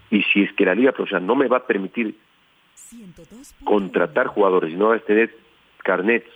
Y 0.10 0.23
si 0.23 0.43
es 0.43 0.51
que 0.53 0.65
la 0.65 0.75
Liga 0.75 0.91
Profesional 0.91 1.25
no 1.25 1.36
me 1.36 1.47
va 1.47 1.58
a 1.58 1.67
permitir 1.67 2.15
contratar 3.63 4.27
jugadores 4.27 4.73
y 4.73 4.75
no 4.75 4.89
va 4.89 4.95
a 4.95 4.99
tener 4.99 5.34
carnets 5.84 6.27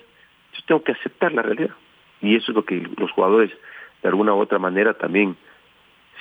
yo 0.53 0.61
tengo 0.65 0.83
que 0.83 0.93
aceptar 0.93 1.33
la 1.33 1.41
realidad. 1.41 1.75
Y 2.21 2.35
eso 2.35 2.51
es 2.51 2.55
lo 2.55 2.65
que 2.65 2.75
los 2.97 3.11
jugadores, 3.11 3.51
de 4.01 4.09
alguna 4.09 4.33
u 4.33 4.39
otra 4.39 4.59
manera, 4.59 4.93
también, 4.93 5.37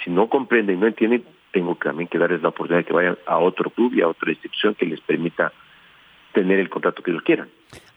si 0.04 0.10
no 0.10 0.28
comprenden, 0.28 0.80
no 0.80 0.86
entienden, 0.86 1.24
tengo 1.52 1.74
también 1.76 2.08
que 2.08 2.18
darles 2.18 2.42
la 2.42 2.50
oportunidad 2.50 2.80
de 2.80 2.84
que 2.84 2.92
vayan 2.92 3.18
a 3.26 3.38
otro 3.38 3.70
club 3.70 3.94
y 3.94 4.02
a 4.02 4.08
otra 4.08 4.30
institución 4.30 4.74
que 4.74 4.86
les 4.86 5.00
permita 5.00 5.52
tener 6.32 6.58
el 6.58 6.68
contrato 6.68 7.02
que 7.02 7.10
ellos 7.10 7.22
quieran. 7.22 7.48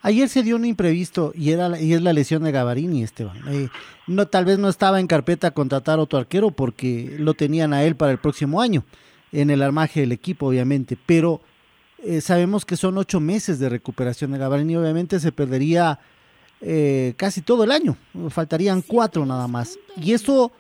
Ayer 0.04 0.30
se 0.30 0.42
dio 0.42 0.56
un 0.56 0.66
imprevisto 0.66 1.32
y 1.36 1.52
era 1.52 1.80
y 1.80 1.94
es 1.94 2.02
la 2.02 2.14
lesión 2.14 2.44
de 2.44 2.52
Gavarini, 2.52 3.04
Esteban. 3.04 3.38
Eh, 3.48 3.70
no, 4.08 4.28
tal 4.28 4.46
vez 4.46 4.58
no 4.58 4.68
estaba 4.68 5.00
en 5.00 5.08
carpeta 5.08 5.52
contratar 5.52 6.00
a 6.00 6.02
otro 6.02 6.18
arquero 6.18 6.52
porque 6.52 7.16
lo 7.20 7.36
tenían 7.36 7.72
a 7.74 7.84
él 7.84 7.96
para 7.96 8.12
el 8.12 8.18
próximo 8.18 8.62
año, 8.62 8.84
en 9.32 9.52
el 9.52 9.62
armaje 9.62 10.00
del 10.00 10.12
equipo, 10.12 10.48
obviamente. 10.48 10.98
Pero 11.06 11.42
eh, 12.04 12.20
sabemos 12.22 12.66
que 12.66 12.78
son 12.78 12.98
ocho 12.98 13.20
meses 13.20 13.60
de 13.60 13.70
recuperación 13.70 14.32
de 14.32 14.40
Gavarini, 14.40 14.76
obviamente 14.76 15.20
se 15.20 15.32
perdería 15.32 16.00
eh, 16.62 17.14
casi 17.16 17.42
todo 17.42 17.64
el 17.64 17.72
año. 17.72 17.96
Faltarían 18.30 18.82
cuatro 18.82 19.24
nada 19.28 19.48
más. 19.48 19.78
Y 19.98 20.14
eso 20.14 20.52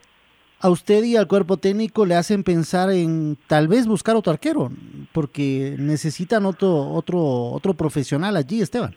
a 0.59 0.69
usted 0.69 1.03
y 1.03 1.15
al 1.15 1.27
cuerpo 1.27 1.57
técnico 1.57 2.05
le 2.05 2.13
hacen 2.13 2.43
pensar 2.43 2.91
en 2.91 3.39
tal 3.47 3.67
vez 3.67 3.87
buscar 3.87 4.15
otro 4.15 4.31
arquero, 4.31 4.71
porque 5.11 5.75
necesitan 5.79 6.45
otro, 6.45 6.91
otro, 6.91 7.19
otro 7.19 7.73
profesional 7.73 8.37
allí, 8.37 8.61
Esteban. 8.61 8.95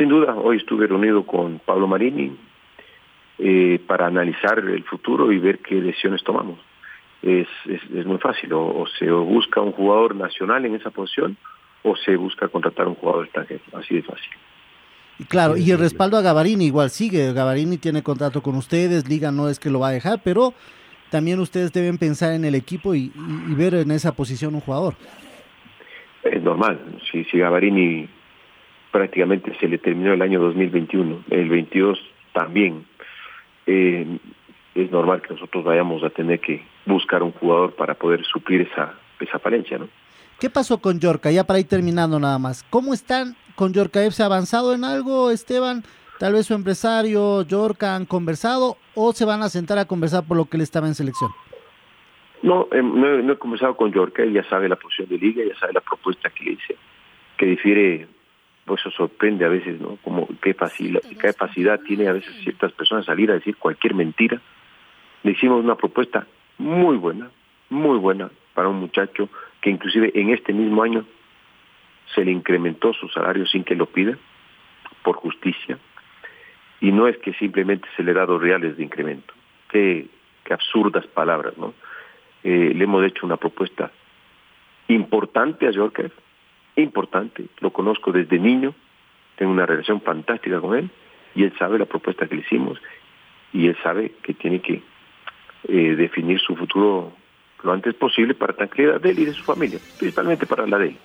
Sin 0.00 0.08
duda, 0.08 0.34
hoy 0.34 0.56
estuve 0.56 0.86
reunido 0.86 1.26
con 1.26 1.58
Pablo 1.58 1.86
Marini 1.86 2.34
eh, 3.38 3.78
para 3.86 4.06
analizar 4.06 4.58
el 4.60 4.82
futuro 4.84 5.30
y 5.30 5.38
ver 5.38 5.58
qué 5.58 5.74
decisiones 5.74 6.24
tomamos. 6.24 6.58
Es, 7.20 7.46
es, 7.66 8.06
muy 8.06 8.16
fácil, 8.16 8.50
o, 8.54 8.86
se 8.98 9.10
busca 9.10 9.60
un 9.60 9.72
jugador 9.72 10.16
nacional 10.16 10.64
en 10.64 10.74
esa 10.74 10.88
posición 10.88 11.36
o 11.82 11.96
se 11.96 12.16
busca 12.16 12.48
contratar 12.48 12.88
un 12.88 12.94
jugador 12.94 13.26
extranjero, 13.26 13.60
así 13.74 13.96
de 13.96 14.02
fácil. 14.02 14.30
Claro, 15.28 15.58
y 15.58 15.70
el 15.70 15.78
respaldo 15.78 16.16
a 16.16 16.22
Gavarini 16.22 16.64
igual 16.64 16.88
sigue. 16.88 17.34
Gavarini 17.34 17.76
tiene 17.76 18.02
contrato 18.02 18.40
con 18.40 18.56
ustedes, 18.56 19.06
Liga 19.06 19.30
no 19.30 19.50
es 19.50 19.60
que 19.60 19.68
lo 19.68 19.80
va 19.80 19.88
a 19.88 19.92
dejar, 19.92 20.22
pero 20.24 20.54
también 21.10 21.40
ustedes 21.40 21.74
deben 21.74 21.98
pensar 21.98 22.32
en 22.32 22.46
el 22.46 22.54
equipo 22.54 22.94
y, 22.94 23.12
ver 23.48 23.74
en 23.74 23.90
esa 23.90 24.12
posición 24.12 24.54
un 24.54 24.62
jugador. 24.62 24.94
Es 26.22 26.42
normal, 26.42 26.80
si, 27.12 27.22
si 27.24 27.36
Gavarini 27.36 28.08
prácticamente 28.90 29.56
se 29.58 29.68
le 29.68 29.78
terminó 29.78 30.12
el 30.12 30.22
año 30.22 30.40
2021, 30.40 31.24
el 31.30 31.48
22 31.48 31.98
también, 32.32 32.84
eh, 33.66 34.18
es 34.74 34.90
normal 34.90 35.22
que 35.22 35.34
nosotros 35.34 35.64
vayamos 35.64 36.02
a 36.02 36.10
tener 36.10 36.40
que 36.40 36.62
buscar 36.86 37.22
un 37.22 37.32
jugador 37.32 37.74
para 37.74 37.94
poder 37.94 38.24
suplir 38.24 38.62
esa, 38.62 38.94
esa 39.18 39.38
falencia, 39.38 39.78
¿no? 39.78 39.88
¿Qué 40.38 40.48
pasó 40.48 40.78
con 40.78 40.98
Yorca? 41.00 41.30
Ya 41.30 41.44
para 41.44 41.58
ir 41.58 41.68
terminando 41.68 42.18
nada 42.18 42.38
más. 42.38 42.64
¿Cómo 42.70 42.94
están 42.94 43.36
con 43.56 43.74
Yorca 43.74 44.10
¿Se 44.10 44.22
ha 44.22 44.26
avanzado 44.26 44.72
en 44.72 44.84
algo, 44.84 45.30
Esteban? 45.30 45.84
Tal 46.18 46.32
vez 46.32 46.46
su 46.46 46.54
empresario, 46.54 47.42
Yorca, 47.42 47.94
han 47.94 48.06
conversado 48.06 48.76
o 48.94 49.12
se 49.12 49.24
van 49.24 49.42
a 49.42 49.48
sentar 49.50 49.78
a 49.78 49.84
conversar 49.84 50.26
por 50.26 50.36
lo 50.36 50.46
que 50.46 50.56
él 50.56 50.62
estaba 50.62 50.86
en 50.86 50.94
selección. 50.94 51.30
No, 52.42 52.68
eh, 52.72 52.82
no, 52.82 53.32
he 53.32 53.38
conversado 53.38 53.76
con 53.76 53.92
Yorca, 53.92 54.22
él 54.22 54.32
ya 54.32 54.42
sabe 54.48 54.68
la 54.68 54.76
posición 54.76 55.08
de 55.08 55.18
liga, 55.18 55.44
ya 55.44 55.58
sabe 55.58 55.74
la 55.74 55.80
propuesta 55.80 56.30
que 56.30 56.44
le 56.44 56.52
hice, 56.52 56.76
que 57.36 57.46
difiere, 57.46 58.06
eso 58.74 58.90
sorprende 58.90 59.44
a 59.44 59.48
veces, 59.48 59.80
¿no? 59.80 59.96
Como 60.02 60.28
qué, 60.40 60.54
facilidad, 60.54 61.00
qué 61.02 61.16
capacidad 61.16 61.80
tiene 61.80 62.08
a 62.08 62.12
veces 62.12 62.34
ciertas 62.42 62.72
personas 62.72 63.04
salir 63.06 63.30
a 63.30 63.34
decir 63.34 63.56
cualquier 63.56 63.94
mentira. 63.94 64.40
Le 65.22 65.32
hicimos 65.32 65.62
una 65.62 65.74
propuesta 65.74 66.26
muy 66.58 66.96
buena, 66.96 67.30
muy 67.68 67.98
buena 67.98 68.30
para 68.54 68.68
un 68.68 68.80
muchacho 68.80 69.28
que 69.60 69.70
inclusive 69.70 70.10
en 70.14 70.30
este 70.30 70.52
mismo 70.52 70.82
año 70.82 71.04
se 72.14 72.24
le 72.24 72.32
incrementó 72.32 72.92
su 72.92 73.08
salario 73.08 73.46
sin 73.46 73.64
que 73.64 73.74
lo 73.74 73.86
pida, 73.86 74.16
por 75.02 75.16
justicia, 75.16 75.78
y 76.80 76.92
no 76.92 77.06
es 77.06 77.16
que 77.18 77.32
simplemente 77.34 77.88
se 77.96 78.02
le 78.02 78.12
da 78.12 78.26
dos 78.26 78.40
reales 78.40 78.76
de 78.76 78.82
incremento. 78.82 79.32
Qué, 79.70 80.06
qué 80.44 80.54
absurdas 80.54 81.06
palabras, 81.06 81.56
¿no? 81.56 81.74
Eh, 82.42 82.72
le 82.74 82.84
hemos 82.84 83.04
hecho 83.04 83.26
una 83.26 83.36
propuesta 83.36 83.90
importante 84.88 85.66
a 85.66 85.70
Yorker, 85.70 86.10
importante, 86.82 87.46
lo 87.60 87.70
conozco 87.70 88.12
desde 88.12 88.38
niño, 88.38 88.74
tengo 89.36 89.52
una 89.52 89.66
relación 89.66 90.00
fantástica 90.00 90.60
con 90.60 90.76
él, 90.76 90.90
y 91.34 91.44
él 91.44 91.52
sabe 91.58 91.78
la 91.78 91.86
propuesta 91.86 92.26
que 92.26 92.34
le 92.34 92.42
hicimos, 92.42 92.78
y 93.52 93.68
él 93.68 93.76
sabe 93.82 94.12
que 94.22 94.34
tiene 94.34 94.60
que 94.60 94.82
eh, 95.68 95.96
definir 95.96 96.40
su 96.40 96.56
futuro 96.56 97.12
lo 97.62 97.72
antes 97.72 97.94
posible 97.94 98.34
para 98.34 98.54
tranquilidad 98.54 99.00
de 99.00 99.10
él 99.10 99.18
y 99.18 99.24
de 99.26 99.34
su 99.34 99.44
familia, 99.44 99.78
principalmente 99.98 100.46
para 100.46 100.66
la 100.66 100.78
de 100.78 100.88
él, 100.88 100.96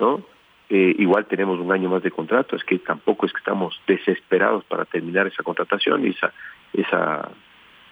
¿no? 0.00 0.22
Eh, 0.68 0.96
igual 0.98 1.26
tenemos 1.26 1.60
un 1.60 1.70
año 1.70 1.90
más 1.90 2.02
de 2.02 2.10
contrato, 2.10 2.56
es 2.56 2.64
que 2.64 2.78
tampoco 2.78 3.26
es 3.26 3.32
que 3.32 3.38
estamos 3.38 3.78
desesperados 3.86 4.64
para 4.64 4.84
terminar 4.84 5.26
esa 5.26 5.42
contratación 5.42 6.06
y 6.06 6.10
esa, 6.10 6.32
esa 6.72 7.30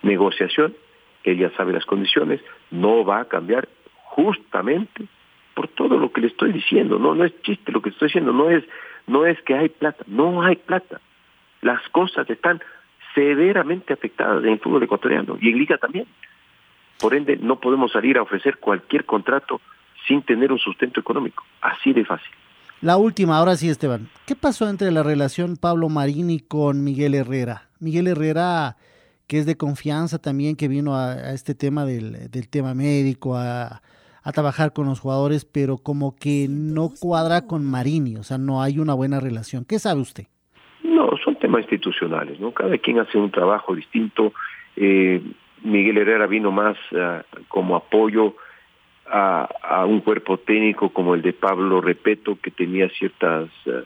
negociación, 0.02 0.74
que 1.22 1.32
ella 1.32 1.50
sabe 1.56 1.72
las 1.72 1.84
condiciones, 1.84 2.40
no 2.70 3.04
va 3.04 3.20
a 3.20 3.24
cambiar 3.26 3.68
justamente 4.04 5.06
por 5.54 5.68
todo 5.68 5.98
lo 5.98 6.12
que 6.12 6.20
le 6.20 6.28
estoy 6.28 6.52
diciendo, 6.52 6.98
no, 6.98 7.14
no 7.14 7.24
es 7.24 7.32
chiste 7.42 7.72
lo 7.72 7.82
que 7.82 7.90
estoy 7.90 8.08
diciendo, 8.08 8.32
no 8.32 8.50
es, 8.50 8.64
no 9.06 9.26
es 9.26 9.40
que 9.42 9.54
hay 9.54 9.68
plata, 9.68 10.04
no 10.06 10.42
hay 10.42 10.56
plata. 10.56 11.00
Las 11.62 11.86
cosas 11.90 12.28
están 12.30 12.60
severamente 13.14 13.92
afectadas 13.92 14.42
en 14.44 14.50
el 14.50 14.60
fútbol 14.60 14.82
ecuatoriano 14.82 15.36
y 15.40 15.50
en 15.50 15.58
Liga 15.58 15.78
también. 15.78 16.06
Por 17.00 17.14
ende, 17.14 17.36
no 17.36 17.58
podemos 17.58 17.92
salir 17.92 18.18
a 18.18 18.22
ofrecer 18.22 18.58
cualquier 18.58 19.04
contrato 19.04 19.60
sin 20.06 20.22
tener 20.22 20.52
un 20.52 20.58
sustento 20.58 21.00
económico, 21.00 21.44
así 21.60 21.92
de 21.92 22.04
fácil. 22.04 22.32
La 22.80 22.96
última, 22.96 23.36
ahora 23.36 23.56
sí, 23.56 23.68
Esteban. 23.68 24.08
¿Qué 24.26 24.34
pasó 24.34 24.68
entre 24.68 24.90
la 24.90 25.02
relación 25.02 25.56
Pablo 25.56 25.90
Marini 25.90 26.40
con 26.40 26.82
Miguel 26.82 27.14
Herrera? 27.14 27.68
Miguel 27.78 28.06
Herrera, 28.06 28.76
que 29.26 29.38
es 29.38 29.44
de 29.44 29.56
confianza 29.56 30.18
también, 30.18 30.56
que 30.56 30.66
vino 30.68 30.96
a, 30.96 31.32
este 31.32 31.54
tema 31.54 31.84
del, 31.84 32.30
tema 32.48 32.74
médico, 32.74 33.36
a, 33.36 33.82
trabajar 34.32 34.72
con 34.72 34.86
los 34.86 35.00
jugadores, 35.00 35.44
pero 35.44 35.78
como 35.78 36.16
que 36.16 36.46
no 36.48 36.90
cuadra 37.00 37.46
con 37.46 37.64
Marini, 37.64 38.16
o 38.16 38.22
sea, 38.22 38.38
no 38.38 38.62
hay 38.62 38.78
una 38.78 38.94
buena 38.94 39.20
relación. 39.20 39.64
¿Qué 39.64 39.78
sabe 39.78 40.00
usted? 40.00 40.24
No, 40.82 41.10
son 41.24 41.36
temas 41.36 41.62
institucionales, 41.62 42.40
¿no? 42.40 42.52
Cada 42.52 42.76
quien 42.78 42.98
hace 42.98 43.18
un 43.18 43.30
trabajo 43.30 43.74
distinto. 43.74 44.32
Eh, 44.76 45.22
Miguel 45.62 45.98
Herrera 45.98 46.26
vino 46.26 46.50
más 46.50 46.76
ah, 46.96 47.22
como 47.48 47.76
apoyo 47.76 48.34
a, 49.06 49.84
un 49.86 50.00
cuerpo 50.00 50.38
técnico 50.38 50.90
como 50.90 51.14
el 51.14 51.22
de 51.22 51.32
Pablo 51.32 51.80
Repeto, 51.80 52.38
que 52.40 52.50
tenía 52.50 52.88
ciertas 52.90 53.48
eh, 53.66 53.82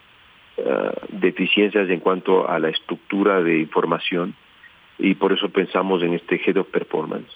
deficiencias 1.09 1.89
en 1.89 2.01
cuanto 2.01 2.49
a 2.49 2.59
la 2.59 2.69
estructura 2.69 3.43
de 3.43 3.59
información, 3.59 4.35
y 4.99 5.15
por 5.15 5.33
eso 5.33 5.49
pensamos 5.49 6.03
en 6.03 6.15
este 6.15 6.41
Head 6.45 6.59
of 6.59 6.69
Performance. 6.69 7.31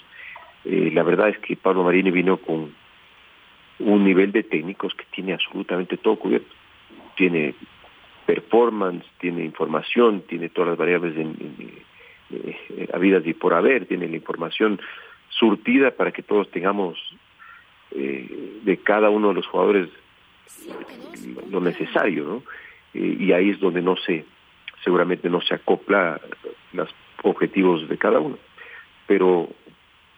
Eh, 0.64 0.90
la 0.92 1.02
verdad 1.02 1.30
es 1.30 1.38
que 1.38 1.56
Pablo 1.56 1.82
Marini 1.82 2.10
vino 2.10 2.36
con 2.36 2.74
un 3.80 4.04
nivel 4.04 4.32
de 4.32 4.42
técnicos 4.42 4.94
que 4.94 5.04
tiene 5.10 5.34
absolutamente 5.34 5.96
todo 5.96 6.16
cubierto. 6.16 6.52
tiene 7.16 7.54
performance, 8.26 9.06
tiene 9.18 9.44
información, 9.44 10.22
tiene 10.22 10.50
todas 10.50 10.70
las 10.70 10.78
variables 10.78 11.16
en, 11.16 11.34
eh, 12.30 12.88
habidas 12.92 13.26
y 13.26 13.32
por 13.32 13.54
haber, 13.54 13.86
tiene 13.86 14.06
la 14.06 14.16
información 14.16 14.78
surtida 15.30 15.92
para 15.92 16.12
que 16.12 16.22
todos 16.22 16.50
tengamos 16.50 16.98
eh, 17.92 18.60
de 18.62 18.76
cada 18.78 19.08
uno 19.08 19.28
de 19.28 19.34
los 19.34 19.46
jugadores 19.46 19.88
lo 21.50 21.60
necesario, 21.60 22.24
¿no? 22.24 22.42
Eh, 22.94 23.16
y 23.18 23.32
ahí 23.32 23.50
es 23.50 23.60
donde 23.60 23.80
no 23.80 23.96
se, 23.96 24.24
seguramente 24.84 25.30
no 25.30 25.40
se 25.40 25.54
acopla 25.54 26.20
los 26.72 26.94
objetivos 27.22 27.88
de 27.88 27.96
cada 27.96 28.20
uno. 28.20 28.38
Pero 29.06 29.48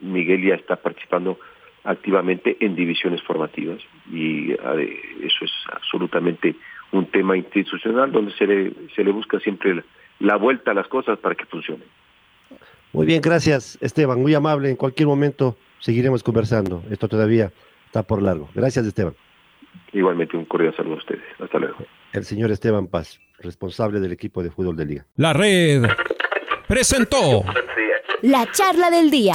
Miguel 0.01 0.43
ya 0.43 0.55
está 0.55 0.77
participando 0.77 1.39
activamente 1.85 2.57
en 2.61 2.77
divisiones 2.77 3.23
formativas 3.23 3.81
y 4.13 4.53
eso 4.53 5.45
es 5.45 5.53
absolutamente 5.73 6.55
un 6.93 7.07
tema 7.07 7.37
institucional 7.37 8.13
donde 8.13 8.33
se 8.33 8.47
le, 8.47 8.73
se 8.95 9.05
le 9.05 9.13
busca 9.13 9.39
siempre 9.41 9.83
la 10.19 10.37
vuelta 10.37 10.73
a 10.73 10.75
las 10.75 10.89
cosas 10.89 11.19
para 11.19 11.35
que 11.35 11.47
funcionen. 11.47 11.87
Muy 12.93 13.07
bien, 13.07 13.21
gracias 13.21 13.79
Esteban, 13.81 14.21
muy 14.21 14.35
amable. 14.35 14.69
En 14.69 14.77
cualquier 14.77 15.09
momento 15.09 15.57
seguiremos 15.79 16.23
conversando. 16.23 16.83
Esto 16.91 17.09
todavía 17.09 17.53
está 17.87 18.03
por 18.03 18.21
largo. 18.21 18.49
Gracias 18.55 18.87
Esteban. 18.87 19.15
Igualmente 19.93 20.37
un 20.37 20.45
cordial 20.45 20.75
saludo 20.77 20.95
a 20.95 20.99
ustedes. 20.99 21.23
Hasta 21.39 21.59
luego. 21.59 21.77
El 22.13 22.25
señor 22.25 22.51
Esteban 22.51 22.89
Paz, 22.89 23.21
responsable 23.39 24.01
del 24.01 24.13
equipo 24.13 24.43
de 24.43 24.51
fútbol 24.51 24.77
de 24.77 24.85
Liga. 24.85 25.07
La 25.17 25.33
red 25.33 25.85
presentó 26.67 27.45
la 28.23 28.51
charla 28.51 28.91
del 28.91 29.11
día. 29.11 29.35